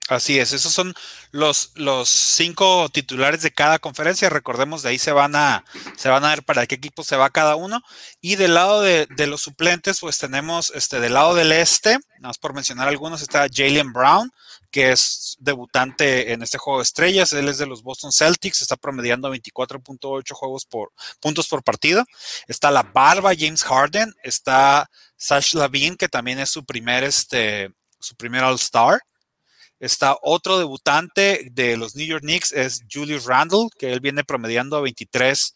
[0.08, 0.94] Así es, esos son
[1.32, 4.30] los, los cinco titulares de cada conferencia.
[4.30, 5.66] Recordemos, de ahí se van a,
[5.98, 7.82] se van a ver para qué equipo se va cada uno.
[8.22, 12.30] Y del lado de, de los suplentes, pues tenemos este, del lado del este, nada
[12.30, 14.30] más por mencionar algunos, está Jalen Brown,
[14.70, 17.32] que es debutante en este juego de estrellas.
[17.34, 22.04] Él es de los Boston Celtics, está promediando 24.8 juegos por puntos por partido.
[22.46, 28.14] Está la barba James Harden, está Sash Lavin, que también es su primer, este, su
[28.16, 29.00] primer All-Star.
[29.80, 34.82] Está otro debutante de los New York Knicks, es Julius Randle, que él viene promediando
[34.82, 35.54] 23,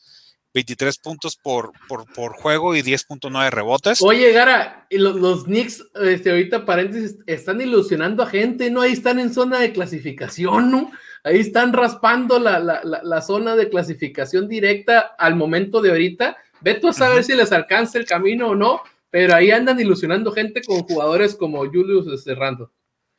[0.54, 4.00] 23 puntos por, por, por juego y 10.9 rebotes.
[4.00, 8.82] Oye, Gara, los, los Knicks, este, ahorita paréntesis, están ilusionando a gente, ¿no?
[8.82, 10.92] Ahí están en zona de clasificación, ¿no?
[11.24, 16.36] Ahí están raspando la, la, la, la zona de clasificación directa al momento de ahorita.
[16.60, 17.26] Veto a saber uh -huh.
[17.26, 21.58] si les alcanza el camino o no, pero ahí andan ilusionando gente con jugadores como
[21.66, 22.66] Julius Randle.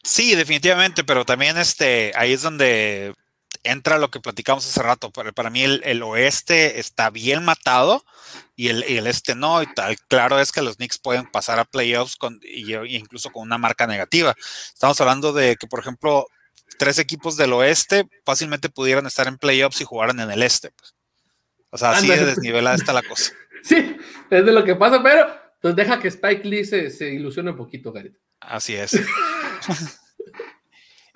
[0.03, 3.13] Sí, definitivamente, pero también este, ahí es donde
[3.63, 5.11] entra lo que platicamos hace rato.
[5.11, 8.03] Para, para mí el, oeste está bien matado
[8.55, 9.61] y el, el, este no.
[9.63, 9.97] Y tal.
[10.07, 13.87] Claro es que los Knicks pueden pasar a playoffs con, y, incluso con una marca
[13.87, 14.35] negativa.
[14.73, 16.27] Estamos hablando de que, por ejemplo,
[16.77, 20.71] tres equipos del oeste fácilmente pudieran estar en playoffs y jugaran en el este.
[20.71, 20.93] Pues.
[21.69, 23.31] O sea, así de desnivelada está la cosa.
[23.63, 23.95] Sí,
[24.29, 25.25] es de lo que pasa, pero
[25.61, 28.17] pues deja que Spike Lee se, se ilusione un poquito, Gareth.
[28.47, 28.93] Así es.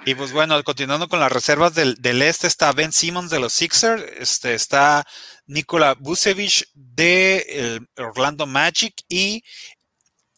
[0.06, 4.04] y pues bueno, continuando con las reservas del, este, está Ben Simmons de los Sixers,
[4.18, 5.06] este, está
[5.46, 9.44] Nikola Vucevic de Orlando Magic y,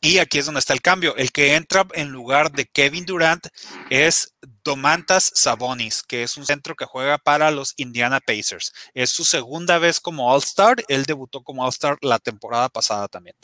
[0.01, 1.15] y aquí es donde está el cambio.
[1.17, 3.47] El que entra en lugar de Kevin Durant
[3.89, 8.71] es Domantas Sabonis, que es un centro que juega para los Indiana Pacers.
[8.93, 10.83] Es su segunda vez como All-Star.
[10.87, 13.35] Él debutó como All-Star la temporada pasada también.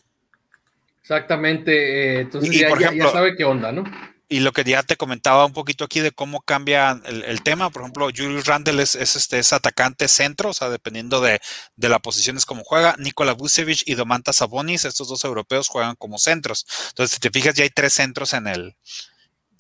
[1.06, 3.84] Exactamente, eh, entonces ya, sabe qué onda, ¿no?
[4.28, 7.84] Y lo que ya te comentaba un poquito aquí de cómo cambia el, tema, por
[7.84, 11.40] ejemplo, Julius Randle es, este, es atacante centro, o sea, dependiendo de,
[11.76, 12.96] de la posición es como juega.
[12.98, 16.66] Nikola Vucevic y Domantas Sabonis, estos dos europeos juegan como centros.
[16.90, 18.76] Entonces, si te fijas, ya hay tres centros en el,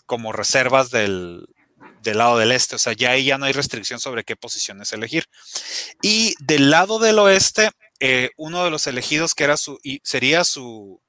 [0.07, 1.45] como reservas del,
[2.01, 4.91] del lado del este, o sea, ya ahí ya no hay restricción sobre qué posiciones
[4.93, 5.25] elegir.
[6.01, 10.43] Y del lado del oeste, eh, uno de los elegidos que era su, y sería
[10.43, 11.01] su,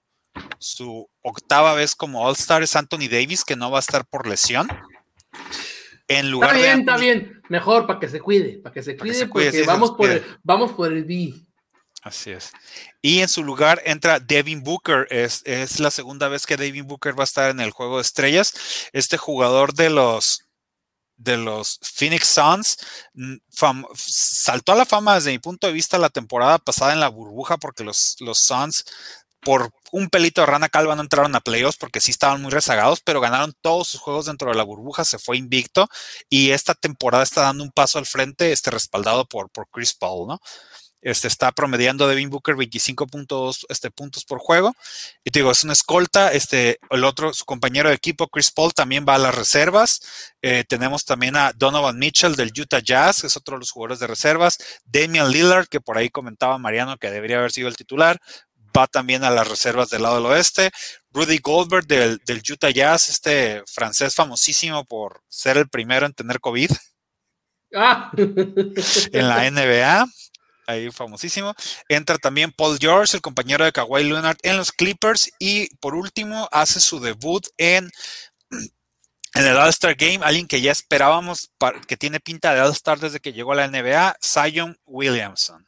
[0.59, 4.69] su octava vez como All-Star es Anthony Davis, que no va a estar por lesión.
[6.09, 7.43] En lugar está bien, está bien.
[7.49, 10.93] Mejor para que se cuide, para que se cuide, porque vamos, por el, vamos por
[10.93, 11.35] el B.
[12.03, 12.53] Así es.
[13.03, 15.09] Y en su lugar entra Devin Booker.
[15.11, 18.03] Es, es, la segunda vez que Devin Booker va a estar en el juego de
[18.03, 18.55] estrellas.
[18.93, 20.43] Este jugador de los
[21.17, 22.77] de los Phoenix Suns
[23.15, 23.37] mm,
[23.97, 27.57] saltó a la fama desde mi punto de vista la temporada pasada en la burbuja
[27.57, 28.85] porque los, los Suns
[29.47, 33.01] por un pelito de rana calva no entraron a playoffs porque sí estaban muy rezagados,
[33.01, 35.89] pero ganaron todos sus juegos dentro de la burbuja, se fue invicto
[36.29, 40.27] y esta temporada está dando un paso al frente, este respaldado por, por Chris Paul,
[40.27, 40.41] ¿no?
[41.01, 44.75] Este está promediando Devin Booker 25 puntos, este, puntos por juego.
[45.23, 46.33] Y te digo, es una escolta.
[46.33, 50.35] Este, el otro, su compañero de equipo, Chris Paul, también va a las reservas.
[50.43, 54.01] Eh, tenemos también a Donovan Mitchell del Utah Jazz, que es otro de los jugadores
[54.01, 54.59] de reservas.
[54.85, 58.21] Damian Lillard, que por ahí comentaba Mariano que debería haber sido el titular
[58.77, 60.71] va también a las reservas del lado del oeste.
[61.11, 66.71] Rudy Goldberg del, Utah Jazz, este francés famosísimo por ser el primero en tener COVID.
[67.75, 68.11] Ah.
[68.17, 70.07] en la NBA,
[70.67, 71.55] ahí famosísimo.
[71.89, 75.31] Entra también Paul George, el compañero de Kawhi Leonard en los Clippers.
[75.39, 77.91] Y por último, hace su debut en,
[78.51, 81.51] en el All-Star Game, alguien que ya esperábamos,
[81.87, 85.67] que tiene pinta de All-Star desde que llegó a la NBA, Zion Williamson.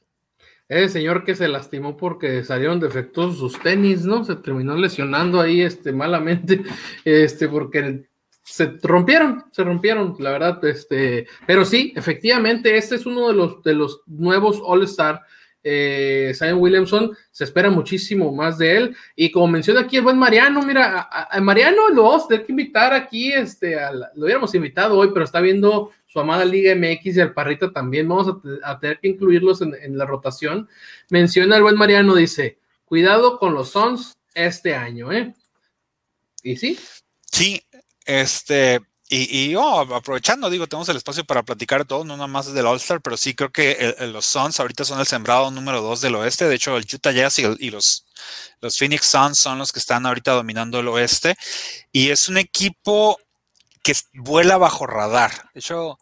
[0.68, 4.22] El señor que se lastimó porque salieron defectuosos sus tenis, ¿no?
[4.24, 6.62] Se terminó lesionando ahí este, malamente,
[7.04, 8.07] este, porque
[8.42, 13.62] se rompieron, se rompieron, la verdad, este, pero sí, efectivamente, este es uno de los,
[13.62, 15.22] de los nuevos All-Star.
[15.62, 18.97] Eh, Williamson, se espera muchísimo más de él.
[19.16, 21.09] Y como menciona aquí el buen Mariano, mira,
[21.40, 23.77] Mariano lo vamos a tener que invitar aquí, este,
[24.14, 28.09] lo hubiéramos invitado hoy, pero está viendo su amada Liga MX y al Parrita también.
[28.09, 30.68] Vamos a, tener que incluirlos en, la rotación.
[31.11, 35.35] Menciona el buen Mariano, dice, cuidado con los Sons este año, ¿eh?
[36.42, 36.79] ¿Y sí?
[37.31, 37.62] Sí,
[38.07, 42.66] este, y, oh, aprovechando, digo, tenemos el espacio para platicar todo, no nada más del
[42.66, 46.47] All-Star, pero sí creo que los Suns ahorita son el sembrado número dos del oeste.
[46.47, 48.05] De hecho, el Utah Jazz y, los,
[48.61, 51.37] los Phoenix Suns son los que están ahorita dominando el oeste.
[51.90, 53.18] Y es un equipo
[53.83, 55.51] que vuela bajo radar.
[55.55, 55.99] De hecho,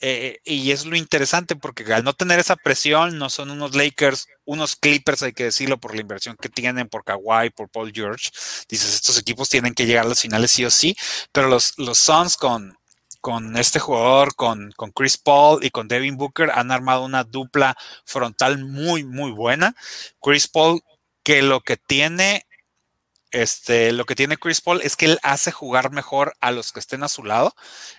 [0.00, 4.28] eh, y es lo interesante porque al no tener esa presión, no son unos Lakers,
[4.44, 8.30] unos Clippers, hay que decirlo, por la inversión que tienen, por Kawhi, por Paul George.
[8.68, 10.96] Dices, estos equipos tienen que llegar a las finales sí o sí,
[11.32, 12.76] pero los, los Suns con,
[13.20, 17.76] con este jugador, con, con Chris Paul y con Devin Booker, han armado una dupla
[18.04, 19.74] frontal muy, muy buena.
[20.20, 20.80] Chris Paul,
[21.24, 22.46] que lo que tiene
[23.30, 26.80] este, lo que tiene Chris Paul es que él hace jugar mejor a los que
[26.80, 27.54] estén a su lado.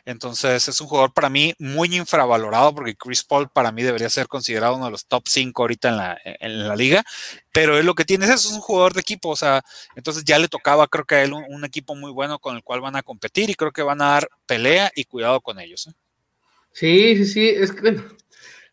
[0.06, 4.28] Entonces es un jugador para mí muy infravalorado porque Chris Paul para mí debería ser
[4.28, 7.04] considerado uno de los top 5 ahorita en la, en la liga.
[7.52, 9.30] Pero él lo que tiene es, es un jugador de equipo.
[9.30, 9.63] O sea,
[9.96, 12.82] entonces ya le tocaba creo que a él un, equipo muy bueno con el cual
[12.82, 15.88] van a competir y creo que van a dar pelea y cuidado con ellos.
[15.88, 15.92] ¿eh?
[16.72, 17.50] Sí, sí, sí.
[17.50, 18.02] Es que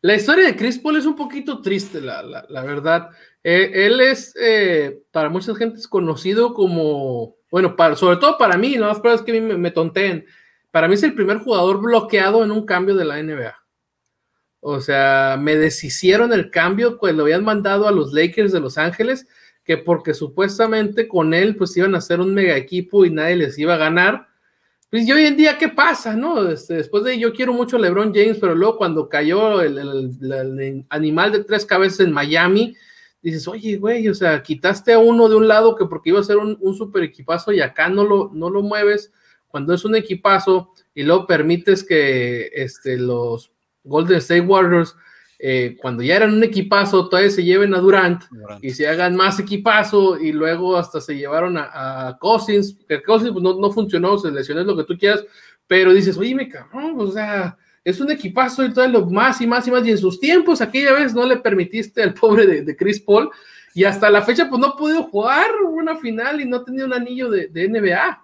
[0.07, 3.11] la historia de Chris Paul es un poquito triste, la, la, la verdad.
[3.43, 8.57] Eh, él es, eh, para mucha gente, es conocido como, bueno, para, sobre todo para
[8.57, 10.25] mí, no más pruebas que me, me tonteen.
[10.71, 13.57] Para mí es el primer jugador bloqueado en un cambio de la NBA.
[14.61, 18.79] O sea, me deshicieron el cambio, pues lo habían mandado a los Lakers de Los
[18.79, 19.27] Ángeles,
[19.65, 23.59] que porque supuestamente con él pues iban a hacer un mega equipo y nadie les
[23.59, 24.29] iba a ganar.
[24.91, 26.49] Pues y hoy en día, ¿qué pasa, no?
[26.49, 31.33] Este, después de yo quiero mucho a LeBron James, pero luego cuando cayó el, animal
[31.33, 32.77] de tres cabezas en Miami,
[33.21, 36.25] dices, oye, güey, o sea, quitaste a uno de un lado que porque iba a
[36.25, 39.13] ser un, un super equipazo y acá no lo, no lo mueves
[39.49, 43.51] cuando es un equipazo y luego permites que este, los
[43.83, 44.95] Golden State Warriors
[45.39, 48.25] eh, cuando ya eran un equipazo, todavía se lleven a Durant,
[48.63, 53.33] y se hagan más equipazo y luego hasta se llevaron a, a Cousins, que Cousins
[53.33, 55.25] pues, no, no, funcionó, se lesionó lo que tú quieras,
[55.67, 59.47] pero dices, oye, me cabrón, o sea, es un equipazo y todo lo más y
[59.47, 62.63] más y más, y en sus tiempos aquella vez no le permitiste al pobre de,
[62.63, 63.31] de Chris Paul,
[63.75, 66.87] y hasta la fecha pues no ha podido jugar una final y no ha tenido
[66.87, 68.23] un anillo de, de NBA.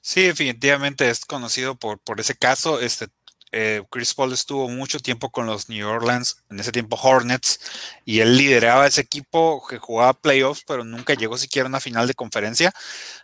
[0.00, 2.78] Sí, definitivamente es conocido por, por ese caso.
[2.78, 3.08] Este,
[3.52, 7.60] eh, Chris Paul estuvo mucho tiempo con los New Orleans, en ese tiempo Hornets,
[8.04, 12.06] y él lideraba ese equipo que jugaba playoffs, pero nunca llegó siquiera a una final
[12.08, 12.72] de conferencia.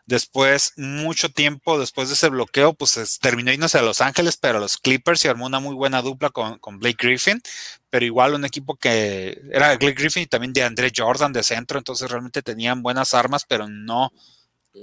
[0.07, 4.59] Después, mucho tiempo después de ese bloqueo, pues es, terminó yéndose a Los Ángeles, pero
[4.59, 7.43] a los Clippers y armó una muy buena dupla con, Blake Griffin,
[7.91, 11.79] pero igual un equipo que era Blake Griffin y también de Andre Jordan de centro,
[11.79, 14.13] entonces realmente tenían buenas armas, pero no.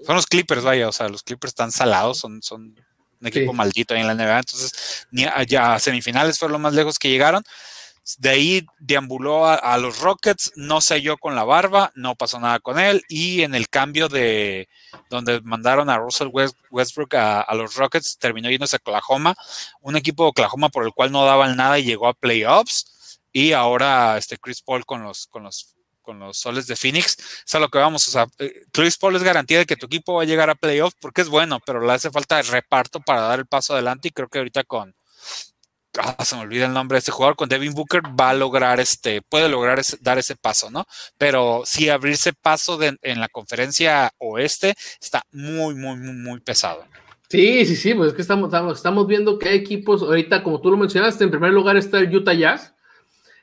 [0.05, 2.75] Son los Clippers, vaya, o sea, los Clippers están salados, son, son
[3.19, 3.57] un equipo sí.
[3.57, 4.39] maldito ahí en la NBA.
[4.39, 7.43] Entonces, ni ya a semifinales fue lo más lejos que llegaron.
[8.17, 12.59] De ahí deambuló a, a, los Rockets, no selló con la barba, no pasó nada
[12.59, 13.03] con él.
[13.07, 14.67] Y en el cambio de
[15.09, 19.35] donde mandaron a Russell West, Westbrook a, a, los Rockets, terminó yéndose a Oklahoma,
[19.81, 23.19] un equipo de Oklahoma por el cual no daban nada y llegó a playoffs.
[23.31, 25.75] Y ahora este Chris Paul con los, con los
[26.09, 29.15] con los soles de Phoenix, es a lo que vamos, o sea, eh, Chris Paul
[29.15, 31.85] es garantía de que tu equipo va a llegar a playoff porque es bueno, pero
[31.85, 34.95] le hace falta el reparto para dar el paso adelante y creo que ahorita con,
[35.99, 38.79] ah, se me olvida el nombre de este jugador, con Devin Booker va a lograr
[38.79, 40.87] este, puede lograr dar ese paso, ¿no?
[41.19, 46.87] Pero sí abrirse paso en la conferencia oeste está muy, muy, muy, muy pesado.
[47.29, 50.59] Sí, sí, sí, pues es que estamos, estamos, estamos viendo que hay equipos, ahorita como
[50.59, 52.73] tú lo mencionaste, en primer lugar está el Utah Jazz,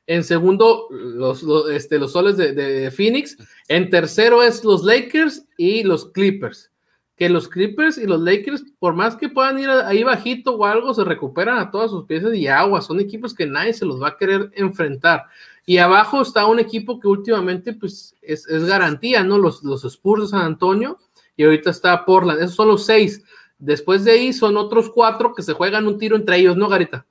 [0.06, 3.36] en segundo, los, este, los soles de, de, Phoenix.
[3.68, 6.70] En tercero es los Lakers y los Clippers.
[7.16, 10.94] Que los Clippers y los Lakers, por más que puedan ir ahí bajito o algo,
[10.94, 12.82] se recuperan a todas sus piezas y agua.
[12.82, 15.24] Son equipos que nadie se los va a querer enfrentar.
[15.64, 19.38] Y abajo está un equipo que últimamente pues, es, es garantía, ¿no?
[19.38, 20.98] Los, los Spurs de San Antonio
[21.36, 22.40] y ahorita está Portland.
[22.40, 23.22] Esos son los seis.
[23.58, 27.06] Después de ahí son otros cuatro que se juegan un tiro entre ellos, ¿no, Garita?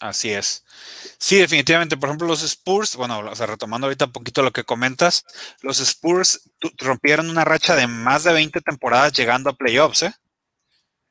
[0.00, 0.64] Así es.
[1.22, 1.96] Sí, definitivamente.
[1.96, 5.24] Por ejemplo, los Spurs, bueno, o sea, retomando ahorita un poquito lo que comentas,
[5.60, 10.12] los Spurs rompieron una racha de más de 20 temporadas llegando a playoffs, ¿eh?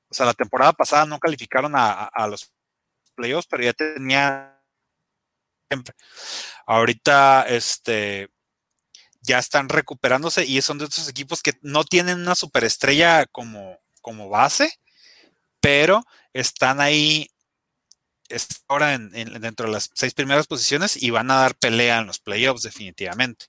[0.10, 2.52] O sea, la temporada pasada no calificaron a, los
[3.16, 4.62] playoffs, pero ya tenía
[5.70, 5.96] siempre.
[6.66, 8.30] Ahorita, este,
[9.22, 14.28] ya están recuperándose y son de esos equipos que no tienen una superestrella como, como
[14.28, 14.78] base,
[15.62, 17.31] pero están ahí
[18.32, 22.00] está ahora en, en, dentro de las seis primeras posiciones y van a dar pelea
[22.00, 23.46] en los playoffs definitivamente.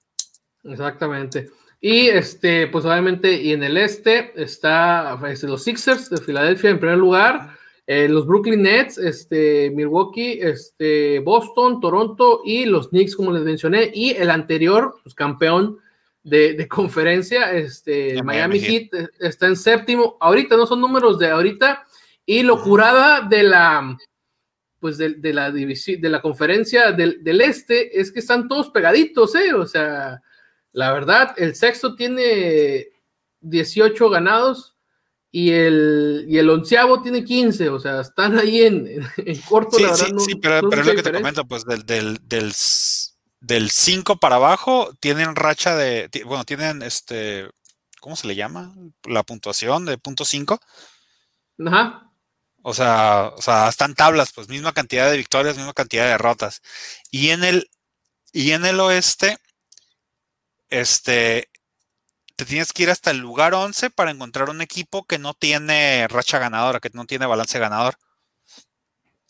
[0.64, 1.50] Exactamente.
[1.80, 6.78] Y este, pues obviamente, y en el este está este, los Sixers de Filadelfia en
[6.78, 7.56] primer lugar,
[7.88, 13.90] eh, los Brooklyn Nets, este, Milwaukee, este, Boston, Toronto y los Knicks, como les mencioné,
[13.92, 15.78] y el anterior, pues, campeón
[16.22, 20.16] de, de conferencia, este, yeah, Miami, Heat, Heat está en séptimo.
[20.20, 21.84] Ahorita no son números de ahorita,
[22.24, 23.98] y lo curada de la
[24.82, 28.70] pues de, de, la división, de la conferencia del, del, este, es que están todos
[28.70, 29.54] pegaditos, ¿eh?
[29.54, 30.20] O sea,
[30.72, 32.88] la verdad, el sexto tiene
[33.42, 34.76] 18 ganados
[35.30, 39.84] y el, y el onceavo tiene 15, o sea, están ahí en, en, corto, sí,
[39.84, 40.06] la verdad.
[40.06, 42.52] Sí, no, sí, pero, no pero es lo que te comento, pues del, del, del,
[43.38, 47.48] del 5 para abajo tienen racha de, bueno, tienen este,
[48.00, 48.74] ¿cómo se le llama?
[49.04, 50.58] La puntuación de punto 5.
[51.66, 52.11] Ajá.
[52.62, 56.62] O sea, o sea, están tablas, pues misma cantidad de victorias, misma cantidad de derrotas.
[57.10, 57.68] Y en el,
[58.32, 59.38] y en el oeste,
[60.70, 61.50] este,
[62.36, 66.06] te tienes que ir hasta el lugar 11 para encontrar un equipo que no tiene
[66.08, 67.94] racha ganadora, que no tiene balance ganador.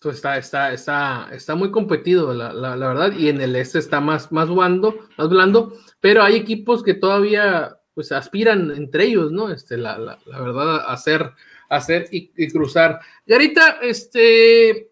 [0.01, 4.01] Pues está, está, está, está muy competido, la, la, verdad, y en el este está
[4.01, 9.51] más, más blando, más blando, pero hay equipos que todavía pues aspiran entre ellos, ¿no?
[9.51, 11.35] Este, la, la verdad, a ser
[11.73, 13.01] hacer y, y, cruzar.
[13.27, 14.91] Garita, este,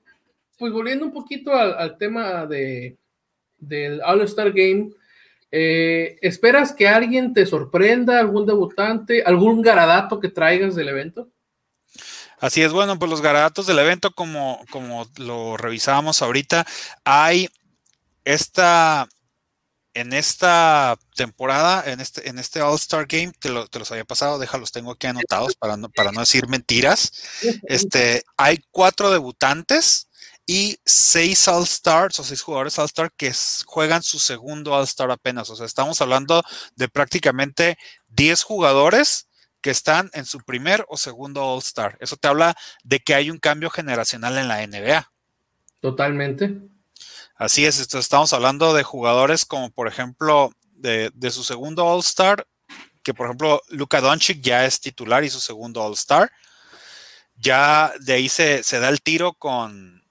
[0.56, 2.96] pues volviendo un poquito al, tema de,
[3.58, 4.90] del All-Star Game,
[5.52, 11.28] eh, ¿esperas que alguien te sorprenda, algún debutante, algún garadato que traigas del evento?
[12.38, 16.66] Así es, bueno, pues los garadatos del evento, como, como lo revisábamos ahorita,
[17.04, 17.50] hay
[18.24, 19.06] esta
[19.94, 24.38] en esta temporada, en este, en este All-Star Game, te, lo, te, los había pasado,
[24.38, 27.12] déjalos, tengo aquí anotados para no, para no decir mentiras.
[27.64, 30.08] Este, hay cuatro debutantes
[30.46, 33.32] y seis All-Stars o seis jugadores All-Star que
[33.66, 35.50] juegan su segundo All-Star apenas.
[35.50, 36.42] O sea, estamos hablando
[36.76, 37.76] de prácticamente
[38.08, 39.28] 10 jugadores
[39.60, 41.96] que están en su primer o segundo All-Star.
[42.00, 45.12] Eso te habla de que hay un cambio generacional en la NBA.
[45.80, 46.60] Totalmente.
[47.40, 52.46] Así es, estamos hablando de jugadores como por ejemplo de, su segundo All-Star,
[53.02, 56.30] que por ejemplo Luka Doncic ya es titular y su segundo All-Star.
[57.36, 60.04] Ya de ahí se, se, da el tiro con,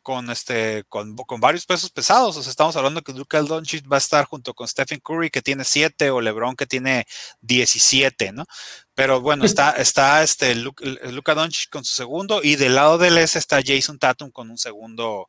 [0.00, 2.38] con, este, con, con, varios pesos pesados.
[2.38, 5.42] O sea, estamos hablando que Luka Doncic va a estar junto con Stephen Curry, que
[5.42, 7.06] tiene 7, o LeBron, que tiene
[7.42, 8.46] 17, ¿no?
[8.94, 13.38] Pero bueno, está, está este Luka Doncic con su segundo, y del lado del S
[13.38, 15.28] está Jason Tatum con un segundo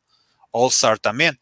[0.52, 1.40] All-Star también.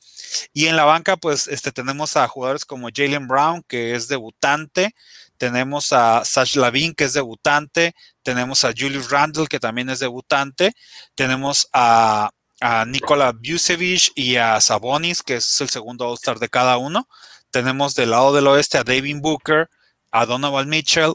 [0.52, 4.94] Y en la banca, pues, este, tenemos a jugadores como Jalen Brown, que es debutante,
[5.36, 10.74] tenemos a Sash Lavin, que es debutante, tenemos a Julius Randle, que también es debutante,
[11.14, 12.30] tenemos a,
[12.60, 17.08] a Nikola Vucevic y a Sabonis, que es el segundo All-Star de cada uno.
[17.50, 19.68] Tenemos del lado del oeste a David Booker,
[20.10, 21.14] a Donovan Mitchell,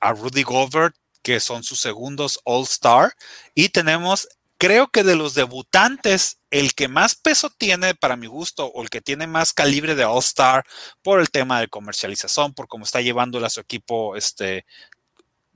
[0.00, 3.12] a Rudy Gobert, que son sus segundos All-Star.
[3.54, 4.28] Y tenemos
[4.58, 8.90] creo que de los debutantes, el que más peso tiene para mi gusto o el
[8.90, 10.64] que tiene más calibre de All-Star
[11.02, 14.64] por el tema de comercialización, por cómo está llevando a su equipo, este,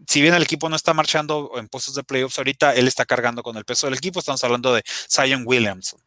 [0.07, 3.43] si bien el equipo no está marchando en puestos de playoffs ahorita, él está cargando
[3.43, 4.21] con el peso del equipo.
[4.21, 6.01] Estamos hablando de Zion Williamson,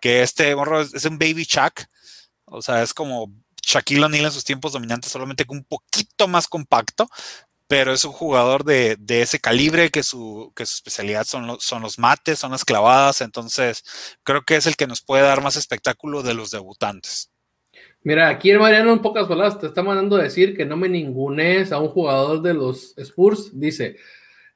[0.00, 0.52] que este
[0.94, 1.84] es un baby Chuck,
[2.44, 7.08] o sea, es como Shaquille O'Neal en sus tiempos dominantes, solamente un poquito más compacto,
[7.68, 11.82] pero es un jugador de, ese calibre que su, que su especialidad son, los, son
[11.82, 13.84] los mates, son las clavadas, entonces
[14.24, 17.30] creo que es el que nos puede dar más espectáculo de los debutantes.
[18.02, 20.88] Mira, aquí el Mariano en pocas palabras te está mandando a decir que no me
[20.88, 23.96] ningunees a un jugador de los Spurs, dice,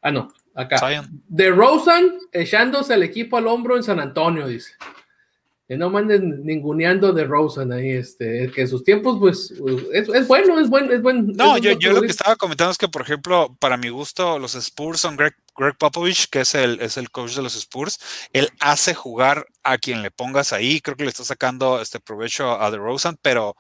[0.01, 4.73] ah no, acá, de Rosen echándose el equipo al hombro en San Antonio, dice
[5.77, 9.53] no mandes ninguneando de Rosen ahí, este, que en sus tiempos, pues,
[9.93, 11.33] es, bueno, es bueno, es bueno.
[11.35, 14.55] No, yo, yo lo que estaba comentando es que, por ejemplo, para mi gusto, los
[14.55, 17.99] Spurs son Greg, Greg Popovich, que es el, es el coach de los Spurs,
[18.33, 22.61] él hace jugar a quien le pongas ahí, creo que le está sacando este provecho
[22.61, 23.57] a The Rosen, pero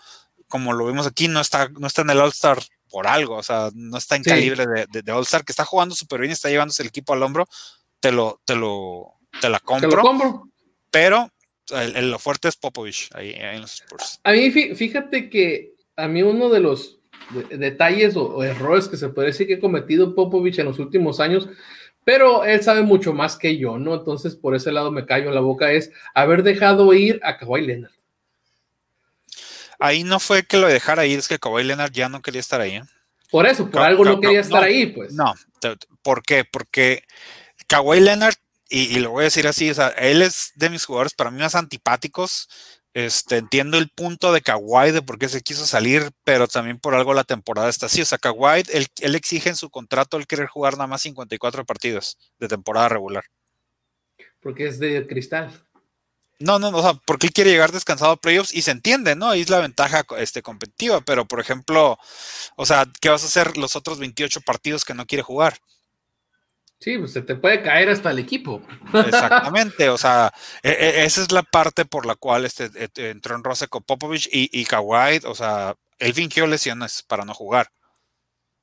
[0.48, 2.58] como lo vimos aquí, no está, no está en el All-Star
[2.90, 6.20] por algo, o sea, no está en calibre de, de, All-Star, que está jugando súper
[6.20, 7.48] bien, está llevándose el equipo al hombro,
[8.00, 9.88] te lo, te lo, te la compro.
[9.88, 10.48] Te lo compro.
[10.90, 11.31] Pero
[11.70, 14.20] el, lo fuerte es Popovich ahí, en los Spurs.
[14.24, 16.98] A mí, fíjate que a mí uno de los
[17.50, 21.48] detalles o, errores que se puede decir que ha cometido Popovich en los últimos años,
[22.04, 23.94] pero él sabe mucho más que yo, ¿no?
[23.94, 27.92] Entonces, por ese lado me callo la boca, es haber dejado ir a Kawhi Leonard.
[29.78, 32.60] Ahí no fue que lo dejara ir, es que Kawhi Leonard ya no quería estar
[32.60, 32.76] ahí.
[32.76, 32.82] ¿eh?
[33.30, 35.12] Por eso, por algo no quería estar ahí, pues.
[35.12, 35.34] No,
[36.02, 36.44] ¿por qué?
[36.44, 37.04] Porque
[37.66, 38.34] Kawhi Leonard
[38.72, 41.38] y, lo voy a decir así, o sea, él es de mis jugadores para mí
[41.38, 42.48] más antipáticos.
[42.94, 46.94] Este, entiendo el punto de Kawhi de por qué se quiso salir, pero también por
[46.94, 48.02] algo la temporada está así.
[48.02, 51.64] O sea, Kawhi, él, él exige en su contrato el querer jugar nada más 54
[51.64, 53.24] partidos de temporada regular.
[54.40, 55.52] Porque es de cristal.
[56.42, 59.30] No, no, o sea, porque él quiere llegar descansado a playoffs y se entiende, ¿no?
[59.30, 61.98] Ahí es la ventaja este, competitiva, pero por ejemplo,
[62.56, 65.58] o sea, ¿qué vas a hacer los otros 28 partidos que no quiere jugar?
[66.82, 68.60] Sí, pues se te puede caer hasta el equipo.
[68.92, 70.32] Exactamente, o sea,
[70.64, 73.84] e, e, esa es la parte por la cual este, e, entró en roce con
[73.84, 77.68] Popovich y, y Kawhi, o sea, él fingió lesiones para no jugar.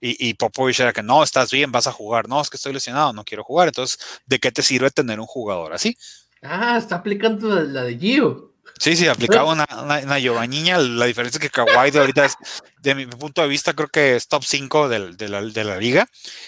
[0.02, 2.28] Y, y, Popovich era que no, estás bien, vas a jugar.
[2.28, 3.70] No, es que estoy lesionado, no quiero jugar.
[3.70, 5.96] Entonces, ¿de qué te sirve tener un jugador así?
[6.42, 8.49] Ah, está aplicando la de Gio.
[8.78, 12.36] Sí, sí, aplicaba una, una, La diferencia es que Kawhi de ahorita es,
[12.82, 16.08] de mi punto de vista, creo que es top 5 de, la, liga.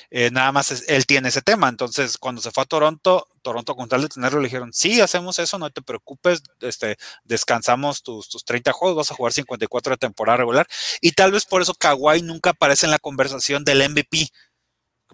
[0.10, 1.68] Eh, nada más él tiene ese tema.
[1.70, 5.40] Entonces, cuando se fue a Toronto, Toronto con tal de tenerlo, le dijeron, sí, hacemos
[5.40, 9.98] eso, no te preocupes, este, descansamos tus, tus 30 juegos, vas a jugar 54 de
[9.98, 10.68] temporada regular.
[11.02, 14.30] Y tal vez por eso Kawhi nunca aparece en la conversación del MVP.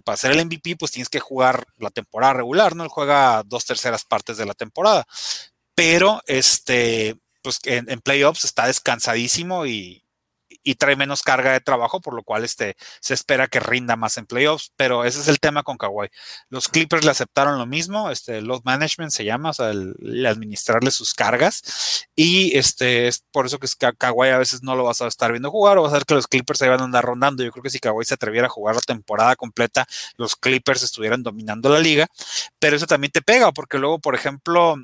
[0.04, 2.84] Para ser el MVP, pues tienes que jugar la temporada regular, ¿no?
[2.84, 5.06] Él juega dos terceras partes de la temporada
[5.78, 10.04] pero este, pues en, en playoffs está descansadísimo y,
[10.78, 14.26] trae menos carga de trabajo, por lo cual este, se espera que rinda más en
[14.26, 16.08] playoffs, pero ese es el tema con Kawhi.
[16.50, 20.90] Los Clippers le aceptaron lo mismo, este, load management se llama, o sea, el, administrarle
[20.90, 25.06] sus cargas, y este, es por eso que Kawhi a veces no lo vas a
[25.06, 27.42] estar viendo jugar, o vas a ver que los Clippers se van a andar rondando.
[27.44, 31.22] Yo creo que si Kawhi se atreviera a jugar la temporada completa, los Clippers estuvieran
[31.22, 32.08] dominando la liga,
[32.58, 34.76] pero eso también te pega, porque luego, por ejemplo,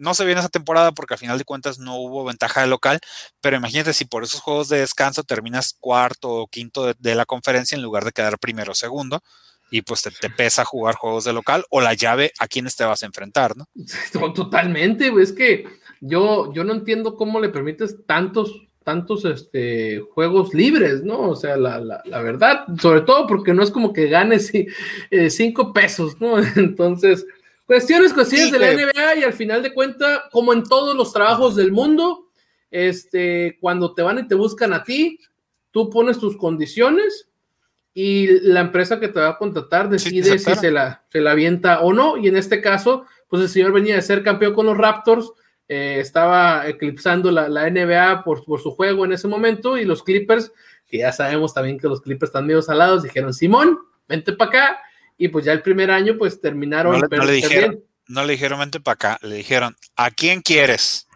[0.00, 3.00] no se viene esa temporada porque al final de cuentas no hubo ventaja de local,
[3.40, 7.76] pero imagínate si por esos juegos de descanso terminas cuarto o quinto de, la conferencia
[7.76, 9.22] en lugar de quedar primero o segundo,
[9.70, 13.02] y pues te, pesa jugar juegos de local o la llave a quienes te vas
[13.02, 13.68] a enfrentar, ¿no?
[14.34, 15.66] Totalmente, es que
[16.00, 21.28] yo, yo no entiendo cómo le permites tantos tantos este, juegos libres, ¿no?
[21.28, 25.72] O sea, la, la, verdad, sobre todo porque no es como que ganes eh, cinco
[25.72, 26.38] pesos, ¿no?
[26.56, 27.26] Entonces,
[27.70, 31.54] Cuestiones, cuestiones de la NBA y al final de cuentas, como en todos los trabajos
[31.54, 32.26] del mundo,
[32.68, 35.20] este, cuando te van y te buscan a ti,
[35.70, 37.28] tú pones tus condiciones
[37.94, 41.82] y la empresa que te va a contratar decide si se la, se la avienta
[41.82, 42.16] o no.
[42.16, 45.30] Y en este caso, pues el señor venía de ser campeón con los Raptors,
[45.68, 50.02] eh, estaba eclipsando la, la NBA por, por, su juego en ese momento y los
[50.02, 50.50] Clippers,
[50.88, 54.80] que ya sabemos también que los Clippers están medio salados, dijeron, Simón, vente para acá
[55.20, 56.98] y pues ya el primer año pues terminaron.
[56.98, 60.40] No le, no le dijeron, no le dijeron vente para acá, le dijeron, ¿a quién
[60.40, 61.06] quieres?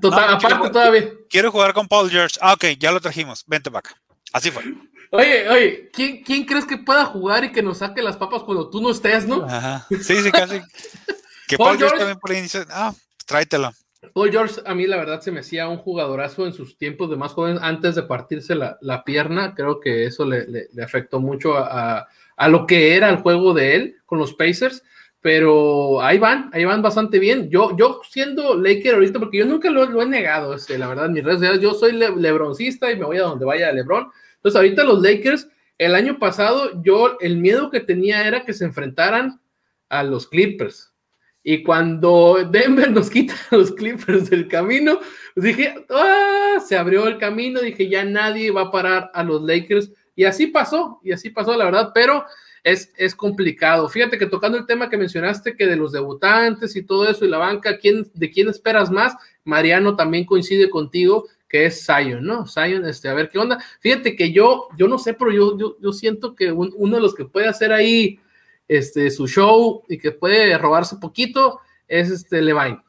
[0.00, 1.08] Total, aparte todavía.
[1.30, 2.36] Quiero jugar con Paul George.
[2.42, 4.00] Ah, ok, ya lo trajimos, vente para acá.
[4.34, 4.62] Así fue.
[5.10, 8.68] Oye, oye, ¿quién, ¿quién, crees que pueda jugar y que nos saque las papas cuando
[8.68, 9.42] tú no estés, no?
[9.42, 9.86] Ajá.
[9.88, 10.60] Sí, sí, casi.
[11.48, 12.92] que Paul, George, también por ahí dice, ah,
[13.24, 13.72] tráetelo.
[14.12, 17.16] Paul George, a mí la verdad se me hacía un jugadorazo en sus tiempos de
[17.16, 19.54] más joven, antes de partirse la, la pierna.
[19.54, 22.08] Creo que eso le, le, afectó mucho a, a
[22.48, 24.82] lo que era el juego de él con los Pacers,
[25.20, 27.50] pero ahí van, ahí van bastante bien.
[27.50, 31.22] Yo, yo siendo Laker ahorita, porque yo nunca lo, he negado, este, la verdad, mis
[31.22, 34.08] redes yo soy lebroncista y me voy a donde vaya Lebron.
[34.36, 38.64] Entonces, ahorita los Lakers, el año pasado, yo el miedo que tenía era que se
[38.64, 39.40] enfrentaran
[39.90, 40.90] a los Clippers.
[41.42, 45.00] Y cuando Denver nos quita a los Clippers del camino,
[45.36, 49.90] dije, ah, se abrió el camino, dije, ya nadie va a parar a los Lakers
[50.20, 52.26] y así pasó, y así pasó, la verdad, pero
[52.62, 53.88] es, es complicado.
[53.88, 57.28] Fíjate que tocando el tema que mencionaste, que de los debutantes y todo eso, y
[57.28, 59.14] la banca, ¿quién, ¿de quién esperas más?
[59.44, 62.46] Mariano también coincide contigo, que es Zion, ¿no?
[62.46, 63.64] Zion, este, a ver qué onda.
[63.80, 67.24] Fíjate que yo, yo no sé, pero yo, yo, siento que uno de los que
[67.24, 68.20] puede hacer ahí
[68.68, 72.82] este, su show y que puede robarse poquito es este Levine.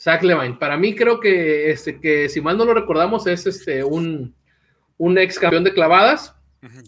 [0.00, 0.56] Zach Levine.
[0.56, 4.34] Para mí creo que, este, que si mal no lo recordamos, es este, un,
[4.98, 6.34] un ex campeón de clavadas.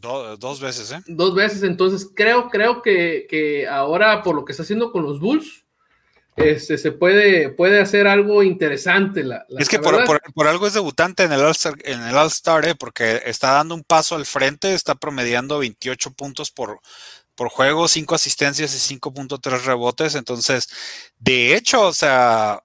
[0.00, 1.02] dos veces, ¿eh?
[1.06, 5.64] Dos veces, entonces creo, creo que, ahora por lo que está haciendo con los Bulls,
[6.36, 9.24] este, se puede, puede hacer algo interesante.
[9.24, 12.74] La, es que por, algo es debutante en el All-Star, en el All-Star ¿eh?
[12.74, 16.80] porque está dando un paso al frente, está promediando 28 puntos por,
[17.34, 20.14] por juego, 5 asistencias y 5.3 rebotes.
[20.14, 20.68] Entonces,
[21.18, 22.62] de hecho, o sea,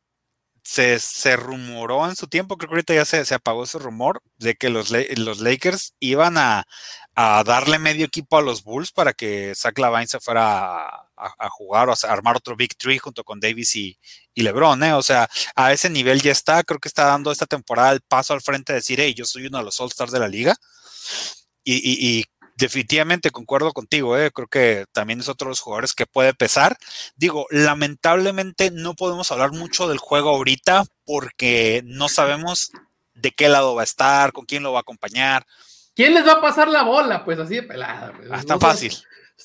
[0.71, 4.21] se, se, rumoró en su tiempo, creo que ahorita ya se, se apagó ese rumor,
[4.37, 6.65] de que los, los Lakers iban a,
[7.13, 11.89] a, darle medio equipo a los Bulls para que Zach Lavine se fuera a, jugar
[11.89, 13.99] o a armar otro Big Three junto con Davis y,
[14.33, 14.93] y LeBron, ¿eh?
[14.93, 18.33] O sea, a ese nivel ya está, creo que está dando esta temporada el paso
[18.33, 20.55] al frente de decir, hey, yo soy uno de los All-Stars de la liga.
[21.65, 22.25] Y, y, y,
[22.61, 24.31] definitivamente concuerdo contigo, ¿eh?
[24.31, 26.77] creo que también es otro de los jugadores que puede pesar.
[27.15, 32.71] Digo, lamentablemente no podemos hablar mucho del juego ahorita porque no sabemos
[33.15, 35.45] de qué lado va a estar, con quién lo va a acompañar.
[35.95, 37.25] ¿Quién les va a pasar la bola?
[37.25, 38.13] Pues así de pelada.
[38.15, 38.31] Pues.
[38.31, 38.93] Hasta fácil.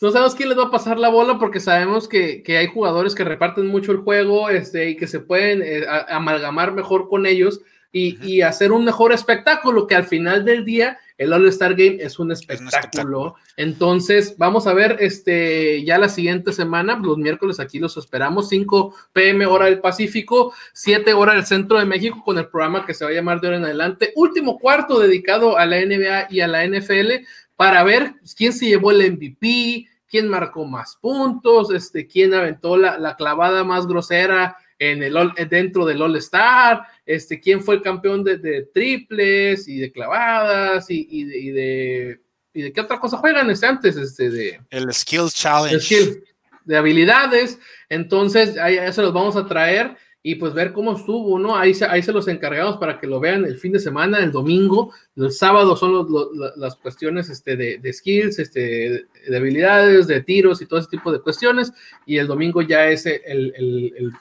[0.00, 3.24] no sabemos quién les va a pasar la bola porque sabemos que, hay jugadores que
[3.24, 7.60] reparten mucho el juego este, y que se pueden eh, amalgamar mejor con ellos
[7.92, 12.18] y, y hacer un mejor espectáculo que al final del día el All-Star Game es
[12.18, 13.36] un, espectáculo.
[13.56, 18.94] Entonces, vamos a ver este ya la siguiente semana, los miércoles aquí los esperamos, 5
[19.12, 23.04] pm hora del Pacífico, 7 hora del Centro de México con el programa que se
[23.04, 24.12] va a llamar de ahora en adelante.
[24.14, 27.24] Último cuarto dedicado a la NBA y a la NFL
[27.56, 32.98] para ver quién se llevó el MVP, quién marcó más puntos, este, quién aventó la,
[32.98, 35.14] la clavada más grosera en el
[35.48, 41.24] dentro del All Star, este, quién fue el campeón de, triples y de clavadas y,
[41.24, 46.22] de, y, de, qué otra cosa juegan este antes, este, de el Skill Challenge.
[46.64, 47.58] de habilidades.
[47.88, 51.56] Entonces, ahí, se los vamos a traer y pues ver cómo estuvo, ¿no?
[51.56, 54.32] Ahí se, ahí se los encargamos para que lo vean el fin de semana, el
[54.32, 56.08] domingo, el sábado son
[56.56, 61.20] las cuestiones este, de, skills, este, de habilidades, de tiros y todo ese tipo de
[61.20, 61.72] cuestiones,
[62.06, 64.12] y el domingo ya es el, el, el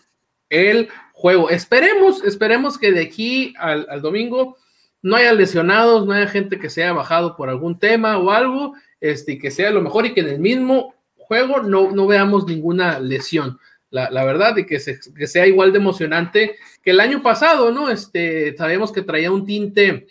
[1.14, 1.50] juego.
[1.50, 4.58] Esperemos, esperemos que de aquí al, domingo
[5.02, 8.74] no haya lesionados, no haya gente que se haya bajado por algún tema o algo,
[9.00, 12.46] este, y que sea lo mejor y que en el mismo juego no, no veamos
[12.46, 13.60] ninguna lesión.
[13.92, 17.90] La, verdad, y que, sea igual de emocionante que el año pasado, ¿no?
[17.90, 20.08] Este, sabemos que traía un tinte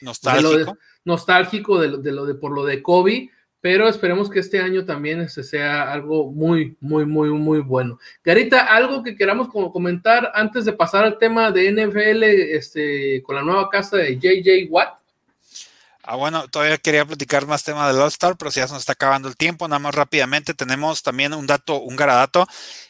[0.00, 3.30] nostálgico, nostálgico de, lo de por lo de Kobe,
[3.66, 7.98] pero esperemos que este año también este sea algo muy, muy, muy, muy bueno.
[8.22, 13.42] Garita, algo que queramos comentar antes de pasar al tema de NFL este, con la
[13.42, 15.00] nueva casa de JJ Watt.
[16.04, 18.92] Ah, bueno, todavía quería platicar más tema del All-Star, pero si ya se nos está
[18.92, 22.46] acabando el tiempo, nada más rápidamente tenemos también un dato, un garadato.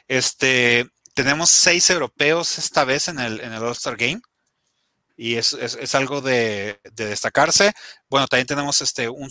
[0.09, 4.21] Este, tenemos seis europeos esta vez en el, en el All-Star Game
[5.17, 7.73] y es, es, algo de, destacarse.
[8.11, 9.31] Bueno, también tenemos este, un,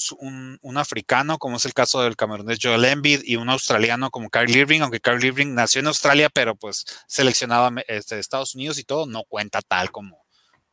[0.61, 4.49] un, africano, como es el caso del camerunés Joel Embiid, y un australiano como Kyle
[4.49, 9.05] Irving, aunque Kyle Irving nació en Australia, pero pues seleccionado este, Estados Unidos y todo,
[9.05, 10.24] no cuenta tal como,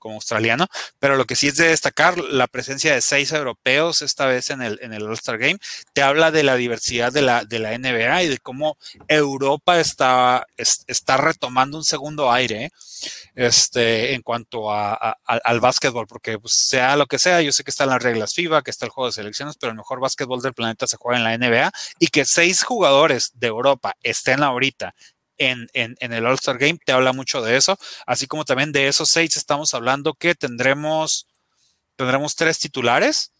[0.02, 0.66] como australiano,
[0.98, 4.60] pero lo que sí es de destacar la presencia de seis europeos esta vez en
[4.60, 5.58] el, en el All-Star Game,
[5.92, 8.76] te habla de la diversidad de la, de la NBA y de cómo
[9.06, 12.72] Europa está, está retomando un segundo aire
[13.36, 17.70] este, en cuanto a, al básquetbol, porque pues, sea lo que sea, yo sé que
[17.70, 20.52] están las reglas FIBA, que está el juego de selecciones, pero el mejor básquetbol del
[20.52, 24.94] planeta se juega en la NBA y que seis jugadores de Europa estén ahorita
[25.50, 25.68] en,
[26.00, 29.74] el All-Star Game, te habla mucho de eso, así como también de esos seis estamos
[29.74, 31.26] hablando que tendremos,
[31.96, 33.32] tendremos tres titulares.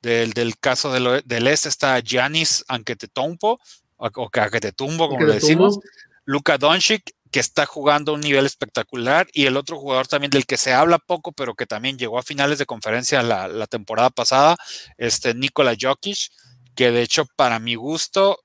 [0.00, 3.60] Del, del caso del, del, este está Giannis Anquetetumbo,
[3.96, 5.78] o, o Anquetetumbo, como le decimos,
[6.24, 10.44] Luka Doncic, que está jugando a un nivel espectacular, y el otro jugador también del
[10.44, 14.10] que se habla poco, pero que también llegó a finales de conferencia la, la temporada
[14.10, 14.56] pasada,
[14.98, 16.32] este Nikola Jokic,
[16.74, 18.38] que de hecho para mi gusto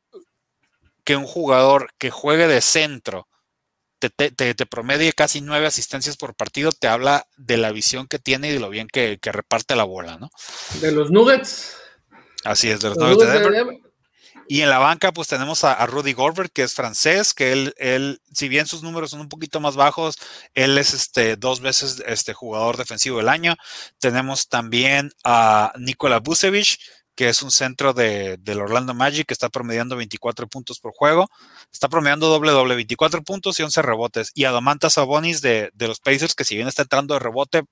[1.07, 3.29] que un jugador que juegue de centro
[3.97, 8.49] te, te, promedie casi nueve asistencias por partido, te habla de la visión que tiene
[8.49, 10.29] y de lo bien que, reparte la bola, ¿no?
[10.81, 11.77] De los Nuggets.
[12.43, 13.77] Así es, de los, Nuggets, de Denver.
[14.49, 18.21] Y en la banca, pues tenemos a, Rudy Goldberg, que es francés, que él, él,
[18.33, 20.17] si bien sus números son un poquito más bajos,
[20.55, 23.55] él es este dos veces este jugador defensivo del año.
[23.97, 26.79] Tenemos también a Nikola Vucevic,
[27.17, 31.27] que es un centro de, del Orlando Magic, que está promediando 24 puntos por juego.
[31.73, 34.31] Está promediando doble doble, 24 puntos y 11 rebotes.
[34.35, 37.63] Y a Domantas Sabonis de, de los Pacers, que si bien está entrando de rebote,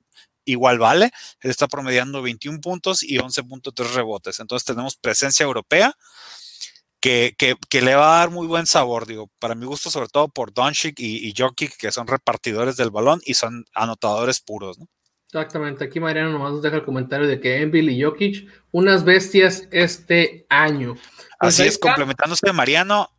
[0.45, 1.11] igual vale.
[1.41, 4.39] Él está promediando 21 puntos y 11.3 rebotes.
[4.39, 5.93] Entonces tenemos presencia europea.
[6.99, 10.07] Que, que, que, le va a dar muy buen sabor, digo, para mi gusto, sobre
[10.07, 14.79] todo por Doncic y, y Jokic, que son repartidores del balón y son anotadores puros,
[14.79, 14.87] ¿no?
[15.35, 19.67] Exactamente, aquí Mariano nomás nos deja el comentario de que Envil y Jokic, unas bestias
[19.69, 20.95] este año.
[21.41, 23.11] Pues Así es, complementándose de Mariano,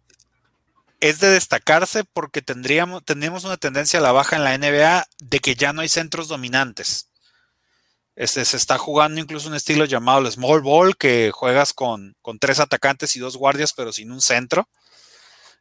[0.98, 5.40] es de destacarse porque tendríamos, tendríamos una tendencia a la baja en la NBA de
[5.40, 7.10] que ya no hay centros dominantes.
[8.14, 12.38] Este, se está jugando incluso un estilo llamado el small ball, que juegas con, con
[12.38, 14.70] tres atacantes y dos guardias, pero sin un centro.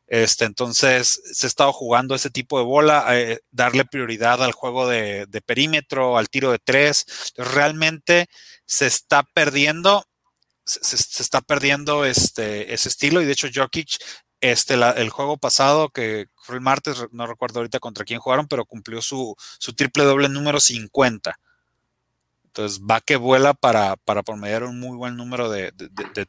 [0.08, 4.88] Este, entonces se ha estado jugando ese tipo de bola, eh, darle prioridad al juego
[4.88, 7.06] de, perímetro, al tiro de tres.
[7.36, 8.28] realmente
[8.66, 10.06] se está perdiendo,
[10.66, 13.22] se, está perdiendo este, ese estilo.
[13.22, 13.98] Y de hecho, Jokic,
[14.42, 18.66] este, el juego pasado, que fue el martes, no recuerdo ahorita contra quién jugaron, pero
[18.66, 21.40] cumplió su, su triple doble número 50.
[22.56, 25.74] Entonces va que vuela para, para promediar un muy buen número de,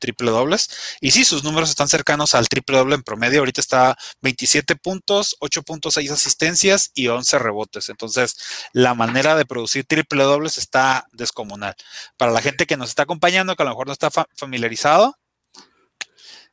[0.00, 0.68] triple dobles.
[1.00, 3.38] Y sí, sus números están cercanos al triple doble en promedio.
[3.38, 7.90] Ahorita está 27 puntos, 8.6 asistencias y 11 rebotes.
[7.90, 8.36] Entonces
[8.72, 11.76] la manera de producir triple dobles está descomunal.
[12.16, 15.16] Para la gente que nos está acompañando, que a lo mejor no está familiarizado,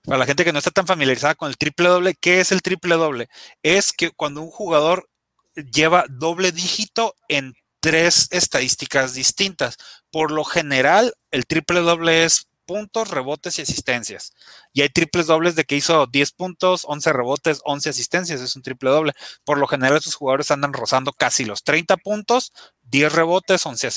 [0.03, 2.61] para la gente que no está tan familiarizada con el triple doble, ¿qué es el
[2.61, 3.27] triple doble?
[3.63, 5.09] Es que cuando un jugador
[5.55, 9.77] lleva doble dígito en tres estadísticas distintas.
[10.09, 14.31] Por lo general, el triple doble es puntos, rebotes y asistencias.
[14.71, 18.61] Y hay triples dobles de que hizo 10 puntos, 11 rebotes, 11 asistencias, es un
[18.61, 19.11] triple doble.
[19.43, 22.53] Por lo general, estos jugadores andan rozando casi los 30 puntos,
[22.83, 23.89] 10 rebotes, 11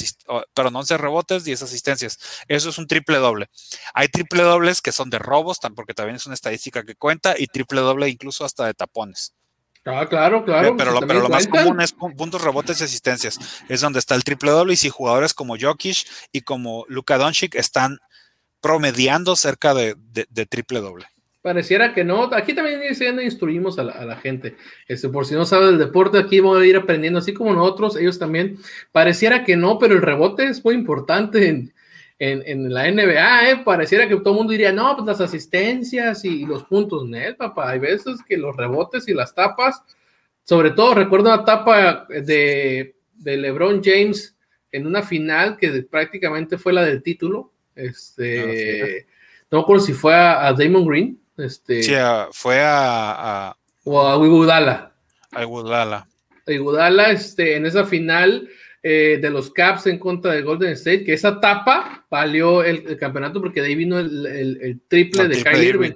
[0.53, 2.18] perdón, 11 rebotes, 10 asistencias.
[2.49, 3.51] Eso es un triple doble.
[3.95, 7.47] Hay triple dobles que son de robos, porque también es una estadística que cuenta, y
[7.47, 9.36] triple doble incluso hasta de tapones.
[9.87, 10.76] Ah, claro, claro.
[10.76, 13.39] Pero, lo, pero lo más común es puntos, rebotes y asistencias.
[13.68, 14.72] Es donde está el triple doble.
[14.72, 18.01] Y si jugadores como Jokic y como Luka Doncic están
[18.61, 19.95] promediando cerca de,
[20.49, 21.07] triple doble.
[21.41, 22.24] Pareciera que no.
[22.34, 22.80] Aquí también
[23.22, 24.57] instruimos a la, gente.
[24.89, 27.97] Este, por si no sabe del deporte, aquí voy a ir aprendiendo, así como nosotros,
[27.97, 28.59] ellos también.
[28.91, 31.72] Pareciera que no, pero el rebote es muy importante en,
[32.19, 33.57] en, la NBA, ¿eh?
[33.64, 37.71] pareciera que todo el mundo diría, no, pues las asistencias y, los puntos, Nel, papá.
[37.71, 39.83] Hay veces que los rebotes y las tapas,
[40.43, 44.35] sobre todo recuerdo una tapa de, LeBron James
[44.73, 47.53] en una final que prácticamente fue la del título.
[47.75, 49.07] Este,
[49.51, 51.21] no recuerdo si fue a, Damon Green.
[51.37, 51.93] Este, sí,
[52.33, 53.55] fue a,
[53.85, 54.95] o a Iguodala.
[55.33, 56.09] A Iguodala.
[56.47, 58.49] A Iguodala, este, en esa final
[58.89, 63.41] eh, de los Caps en contra de Golden State, que esa tapa valió el, campeonato
[63.41, 65.93] porque de ahí vino el, triple de Kyrie Irving.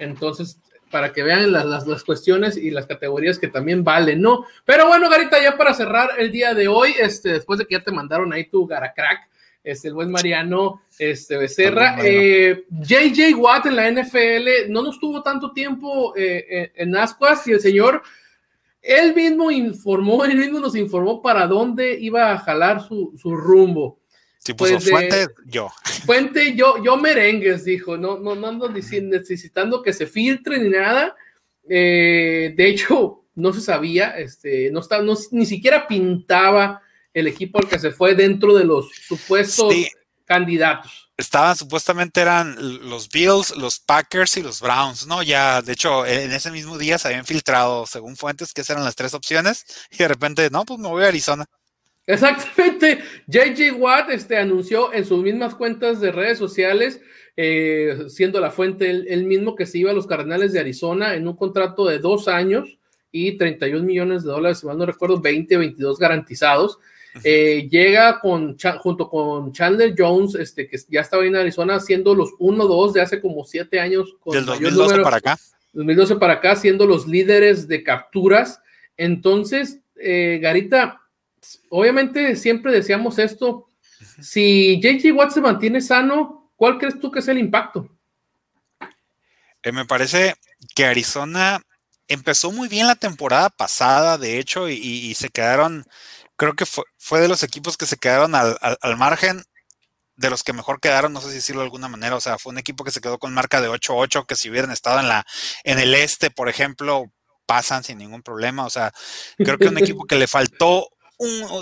[0.00, 0.58] Entonces,
[0.90, 4.44] para que vean las, las, cuestiones y las categorías que también valen, ¿no?
[4.64, 7.84] Pero bueno, Garita, ya para cerrar el día de hoy, este, después de que ya
[7.84, 9.20] te mandaron ahí tu Garacrack,
[9.62, 11.98] este, el buen Mariano este, Becerra.
[11.98, 17.52] JJ eh, Watt en la NFL no nos tuvo tanto tiempo eh, en Ascuas y
[17.52, 18.02] el señor
[18.82, 24.00] él mismo informó, él mismo nos informó para dónde iba a jalar su, rumbo.
[24.38, 25.70] Si puso pues fuente, yo.
[26.04, 27.96] Fuente, yo, yo merengues, dijo.
[27.96, 31.14] No, no, no ando necesitando que se filtre ni nada.
[31.68, 36.82] Eh, de hecho, no se sabía, este, no está, no, ni siquiera pintaba
[37.14, 39.74] el equipo al que se fue dentro de los supuestos
[40.24, 42.56] candidatos estaban supuestamente eran
[42.88, 45.22] los Bills, los Packers y los Browns, ¿no?
[45.22, 48.94] Ya, de hecho, en ese mismo día se habían filtrado, según fuentes, que eran las
[48.94, 51.46] tres opciones, y de repente, no, pues me voy a Arizona.
[52.06, 53.02] Exactamente.
[53.26, 57.00] JJ Watt este, anunció en sus mismas cuentas de redes sociales,
[57.36, 61.26] eh, siendo la fuente él, mismo, que se iba a los Cardenales de Arizona en
[61.28, 62.78] un contrato de dos años
[63.10, 66.78] y 31 millones de dólares, si mal no recuerdo, 20 22 garantizados.
[67.24, 72.30] Eh, llega con, junto con Chandler Jones, este, que ya estaba en Arizona, siendo los
[72.38, 74.14] 1-2 de hace como 7 años.
[74.20, 75.38] Con Del 2012 para acá.
[75.72, 78.60] 2012 para acá, siendo los líderes de capturas.
[78.96, 81.02] Entonces, eh, Garita,
[81.68, 83.68] obviamente siempre decíamos esto.
[84.20, 87.88] Si JJ Watt se mantiene sano, ¿cuál crees tú que es el impacto?
[89.62, 90.34] Eh, me parece
[90.74, 91.62] que Arizona
[92.08, 95.86] empezó muy bien la temporada pasada, de hecho, y se quedaron
[96.42, 98.56] creo que fue, de los equipos que se quedaron al,
[98.96, 99.44] margen
[100.16, 102.50] de los que mejor quedaron, no sé si decirlo de alguna manera, o sea, fue
[102.50, 105.24] un equipo que se quedó con marca de 8-8, que si hubieran estado en la
[105.62, 107.04] en el este, por ejemplo,
[107.46, 108.92] pasan sin ningún problema, o sea,
[109.36, 110.88] creo que un equipo que le faltó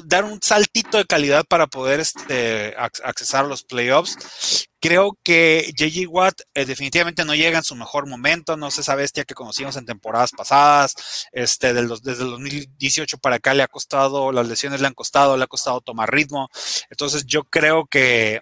[0.04, 4.68] dar un saltito de calidad para poder este, accesar los playoffs.
[4.80, 8.94] Creo que JJ Watt eh, definitivamente no llega en su mejor momento, no sé esa
[8.94, 10.94] bestia que conocimos en temporadas pasadas,
[11.32, 11.80] este, desde
[12.22, 15.82] el 2018 para acá le ha costado, las lesiones le han costado, le ha costado
[15.82, 16.48] tomar ritmo,
[16.88, 18.40] entonces yo creo que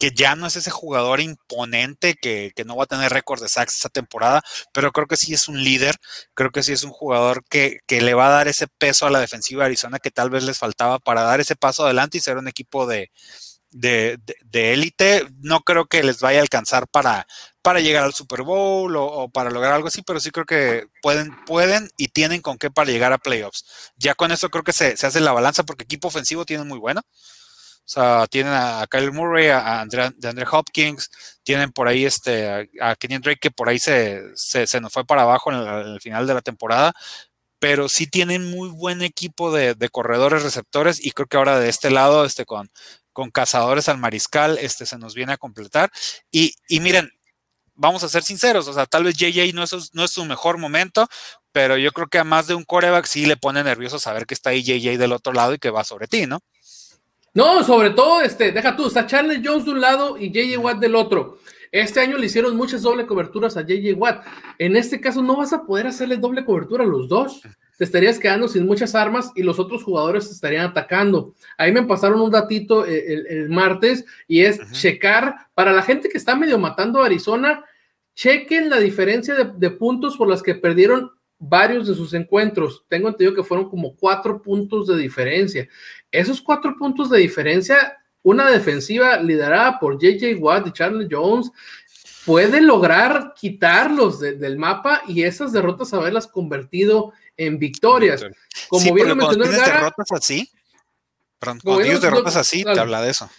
[0.00, 3.76] que ya no es ese jugador imponente que, no va a tener récord de sacks
[3.76, 4.42] esta temporada,
[4.72, 5.96] pero creo que sí es un líder,
[6.34, 9.20] creo que sí es un jugador que, le va a dar ese peso a la
[9.20, 12.38] defensiva de Arizona que tal vez les faltaba para dar ese paso adelante y ser
[12.38, 13.10] un equipo de
[14.52, 15.26] élite.
[15.42, 17.26] no creo que les vaya a alcanzar para,
[17.60, 21.36] para llegar al Super Bowl o, para lograr algo así, pero sí creo que pueden,
[21.44, 23.66] pueden y tienen con qué para llegar a playoffs.
[23.96, 26.78] Ya con eso creo que se, se hace la balanza porque equipo ofensivo tienen muy
[26.78, 27.02] bueno.
[27.90, 31.10] O sea, tienen a Kyle Murray, a Andre, de Hopkins,
[31.42, 35.22] tienen por ahí este, a Kenyon Drake que por ahí se, se, nos fue para
[35.22, 36.92] abajo en el, final de la temporada,
[37.58, 41.90] pero sí tienen muy buen equipo de, corredores receptores y creo que ahora de este
[41.90, 42.70] lado, este, con,
[43.12, 45.90] con cazadores al mariscal, este, se nos viene a completar.
[46.30, 47.10] Y, y miren,
[47.74, 50.58] vamos a ser sinceros, o sea, tal vez JJ no es, no es su mejor
[50.58, 51.08] momento,
[51.50, 54.34] pero yo creo que a más de un coreback sí le pone nervioso saber que
[54.34, 56.38] está ahí JJ del otro lado y que va sobre ti, ¿no?
[57.32, 60.78] No, sobre todo, este, deja tú, está Charles Jones de un lado y JJ Watt
[60.78, 61.38] del otro.
[61.70, 64.24] Este año le hicieron muchas doble coberturas a JJ Watt.
[64.58, 67.42] En este caso no vas a poder hacerle doble cobertura a los dos.
[67.78, 71.34] Te estarías quedando sin muchas armas y los otros jugadores te estarían atacando.
[71.56, 76.18] Ahí me pasaron un datito eh, el, martes y es checar para la gente que
[76.18, 77.64] está medio matando a Arizona,
[78.14, 82.84] chequen la diferencia de, de puntos por las que perdieron varios de sus encuentros.
[82.88, 85.66] Tengo entendido que fueron como cuatro puntos de diferencia.
[86.12, 91.50] Esos cuatro puntos de diferencia, una defensiva liderada por JJ Watt y Charlie Jones,
[92.24, 98.24] puede lograr quitarlos del mapa y esas derrotas haberlas convertido en victorias.
[98.68, 100.50] Como bien lo mencionó tienes derrotas así,
[101.40, 103.30] cuando tienes derrotas así, te habla de eso.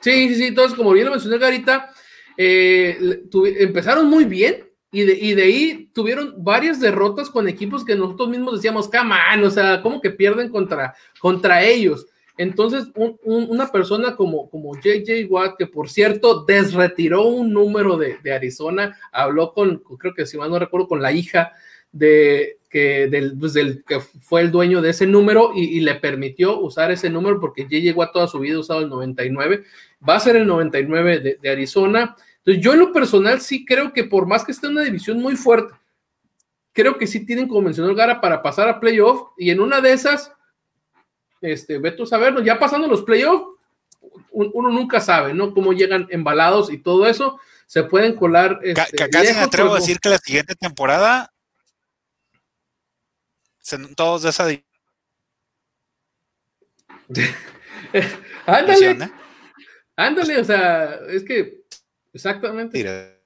[0.00, 0.46] Sí, sí, sí.
[0.46, 1.92] Entonces, como bien lo mencionó Garita,
[2.36, 3.24] eh,
[3.58, 8.30] empezaron muy bien, y de, y de, ahí tuvieron varias derrotas con equipos que nosotros
[8.30, 12.06] mismos decíamos, camán, o sea, ¿cómo que pierden contra, contra ellos?
[12.38, 12.86] Entonces,
[13.24, 18.96] una persona como, como JJ Watt, que por cierto desretiró un número de, de, Arizona,
[19.10, 21.52] habló con, creo que si mal no recuerdo, con la hija
[21.90, 26.60] de que, del, pues del, que fue el dueño de ese número y, le permitió
[26.60, 29.64] usar ese número porque JJ Watt toda su vida ha usado el 99,
[30.08, 32.14] va a ser el 99 de, de Arizona
[32.48, 35.36] entonces, yo en lo personal sí creo que por más que esté una división muy
[35.36, 35.74] fuerte,
[36.72, 39.92] creo que sí tienen, como mencionó Gara, para pasar a playoff y en una de
[39.92, 40.32] esas,
[41.42, 43.44] este, Beto saberlo, ya pasando los playoffs,
[44.30, 45.52] uno nunca sabe, ¿no?
[45.52, 48.60] Cómo llegan embalados y todo eso, se pueden colar.
[48.62, 51.30] Este, casi me atrevo a decir que la siguiente temporada,
[53.94, 54.48] todos de esa.
[58.46, 58.90] ándale.
[58.90, 59.10] ¿eh?
[59.96, 61.57] Ándale, o sea, es que
[62.12, 63.18] exactamente.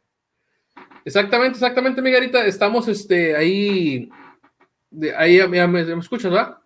[1.05, 2.45] Exactamente, exactamente, Migarita.
[2.45, 4.09] Estamos este, ahí.
[4.91, 6.63] De, ahí ya, me, escuchas, ¿va?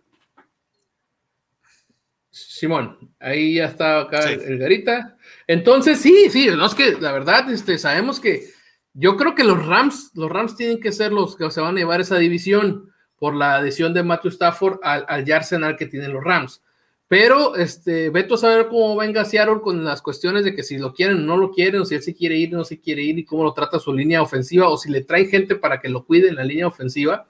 [2.30, 5.16] Simón, ahí ya está acá el Garita.
[5.46, 8.50] Entonces, sí, sí, no es que la verdad, este, sabemos que
[8.92, 11.78] yo creo que los Rams, los Rams tienen que ser los que se van a
[11.78, 16.24] llevar esa división por la adhesión de Matthew Stafford al, al Arsenal que tienen los
[16.24, 16.62] Rams.
[17.08, 20.92] Pero, este, veto a saber cómo venga Seattle con las cuestiones de que si lo
[20.92, 23.02] quieren o no lo quieren, o si él sí quiere ir o no se quiere
[23.02, 25.88] ir, y cómo lo trata su línea ofensiva, o si le trae gente para que
[25.88, 27.28] lo cuide en la línea ofensiva.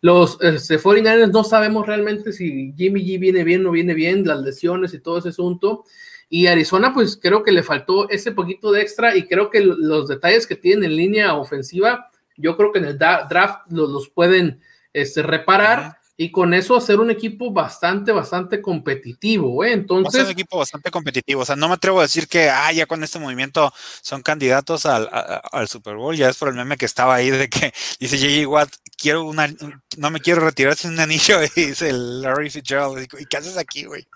[0.00, 4.26] Los este, 49ers no sabemos realmente si Jimmy G viene bien o no viene bien,
[4.26, 5.84] las lesiones y todo ese asunto.
[6.28, 10.08] Y Arizona, pues creo que le faltó ese poquito de extra y creo que los
[10.08, 14.58] detalles que tienen en línea ofensiva, yo creo que en el draft los, pueden
[14.92, 19.72] este, reparar y con eso hacer un equipo bastante, bastante competitivo, ¿eh?
[19.72, 20.22] Entonces.
[20.22, 21.42] un equipo bastante competitivo.
[21.42, 24.86] O sea, no me atrevo a decir que, ah, ya con este movimiento son candidatos
[24.86, 26.14] al, al Super Bowl.
[26.14, 28.48] Ya es por el meme que estaba ahí de que dice J.J.
[28.48, 29.52] Watt, quiero una,
[29.96, 31.40] no me quiero retirar sin un anillo.
[31.56, 34.06] Y dice el Larry Fitzgerald, ¿y qué haces aquí, güey?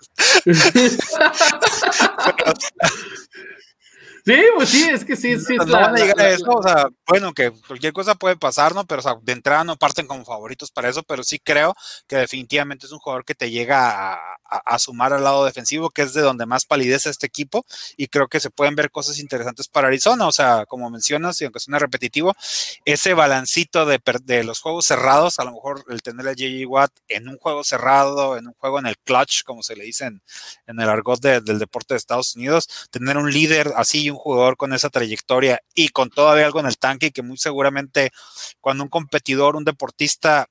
[4.27, 5.55] Sí, pues sí, es que sí, sí.
[5.55, 8.85] No, van a llegar a eso, o sea, bueno, que cualquier cosa puede pasar, ¿no?
[8.85, 11.73] Pero, o sea, de entrada no parten como favoritos para eso, pero sí creo
[12.07, 14.19] que definitivamente es un jugador que te llega a,
[14.79, 18.39] sumar al lado defensivo, que es de donde más palidece este equipo, y creo que
[18.39, 22.35] se pueden ver cosas interesantes para Arizona, o sea, como mencionas, y aunque suene repetitivo,
[22.85, 26.67] ese balancito de, de los juegos cerrados, a lo mejor el tener a J.J.
[26.67, 30.05] Watt en un juego cerrado, en un juego en el clutch, como se le dice
[30.05, 30.21] en,
[30.67, 34.89] el argot del deporte de Estados Unidos, tener un líder así, un jugador con esa
[34.89, 38.11] trayectoria y con todavía algo en el tanque que muy seguramente
[38.61, 40.49] cuando un competidor, un deportista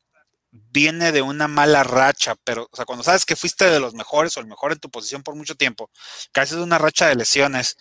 [0.70, 4.36] viene de una mala racha, pero o sea, cuando sabes que fuiste de los mejores
[4.36, 5.90] o el mejor en tu posición por mucho tiempo,
[6.32, 7.76] caes de una racha de lesiones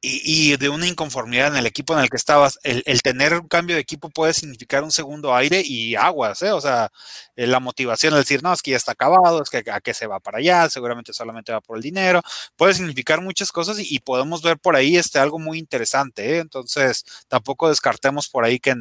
[0.00, 3.74] y, de una inconformidad en el equipo en el que estabas, el, tener un cambio
[3.74, 6.52] de equipo puede significar un segundo aire y aguas, ¿eh?
[6.52, 6.90] O sea,
[7.34, 9.94] eh, la motivación de decir, no, es que ya está acabado, es que a qué
[9.94, 12.22] se va para allá, seguramente solamente va por el dinero,
[12.56, 16.38] puede significar muchas cosas y, podemos ver por ahí este, algo muy interesante, ¿eh?
[16.38, 18.74] Entonces, tampoco descartemos por ahí que,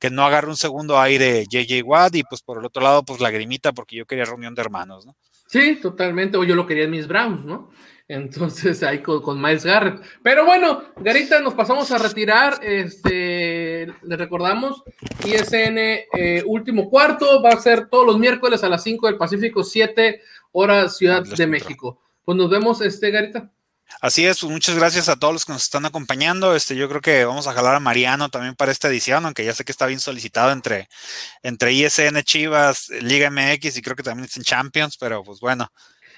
[0.00, 3.20] que no agarre un segundo aire JJ Watt y pues por el otro lado, pues
[3.20, 5.14] la grimita porque yo quería reunión de hermanos, ¿no?
[5.46, 7.70] Sí, totalmente, o yo lo quería en mis Browns, ¿no?
[8.08, 10.02] Entonces ahí con, Miles Garrett.
[10.22, 12.58] Pero bueno, Garita, nos pasamos a retirar.
[12.62, 14.82] Este, le recordamos,
[15.24, 19.62] ISN eh, último cuarto va a ser todos los miércoles a las 5 del Pacífico,
[19.62, 20.22] 7
[20.52, 22.00] horas Ciudad de México.
[22.24, 23.50] Pues nos vemos, este, Garita.
[24.00, 26.54] Así es, pues muchas gracias a todos los que nos están acompañando.
[26.54, 29.54] Este, yo creo que vamos a jalar a Mariano también para esta edición, aunque ya
[29.54, 30.88] sé que está bien solicitado entre,
[31.42, 35.70] entre ISN Chivas, Liga MX y creo que también en Champions, pero pues bueno,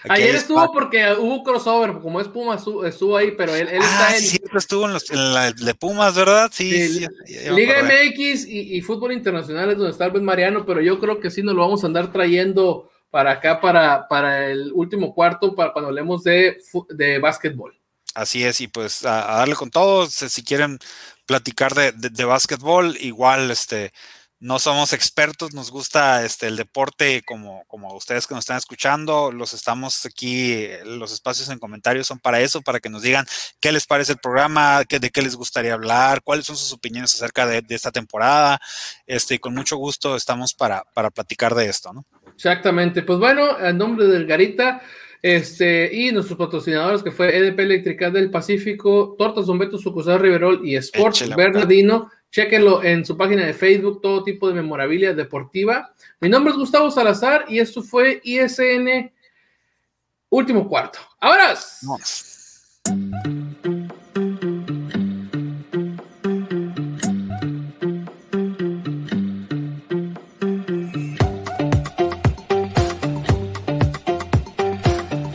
[0.09, 4.23] Ayer estuvo porque hubo crossover, como es Pumas, estuvo ahí, pero él, está ah, en.
[4.23, 6.51] Sí, estuvo en, la de Pumas, ¿verdad?
[6.53, 7.07] Sí.
[7.55, 11.43] Liga MX y, Fútbol Internacional es donde está el Mariano, pero yo creo que sí
[11.43, 15.91] nos lo vamos a andar trayendo para acá, para, para el último cuarto, para cuando
[15.91, 16.57] hablemos de,
[16.89, 17.79] de básquetbol.
[18.15, 20.79] Así es, y pues a, darle con todo, si quieren
[21.27, 23.93] platicar de, de, básquetbol, igual este
[24.41, 29.31] no somos expertos, nos gusta este, el deporte como, como ustedes que nos están escuchando,
[29.31, 33.25] los estamos aquí, los espacios en comentarios son para eso, para que nos digan
[33.61, 37.15] qué les parece el programa, qué, de qué les gustaría hablar, cuáles son sus opiniones
[37.15, 38.59] acerca de, esta temporada,
[39.07, 42.05] este, y con mucho gusto estamos para, para platicar de esto, ¿no?
[42.45, 44.83] Exactamente, pues bueno, en nombre del Garita,
[45.23, 50.61] este, y nuestros patrocinadores que fue EDP Eléctrica del Pacífico, Tortas Don Beto, Sucursal Riverol
[50.65, 52.11] y Sports Bernardino.
[52.33, 55.95] Chequenlo en su página de Facebook, todo tipo de memorabilia deportiva.
[56.19, 59.13] Mi nombre es Gustavo Salazar y esto fue ISN
[60.29, 60.99] Último Cuarto.
[61.21, 61.55] ¡Ahora!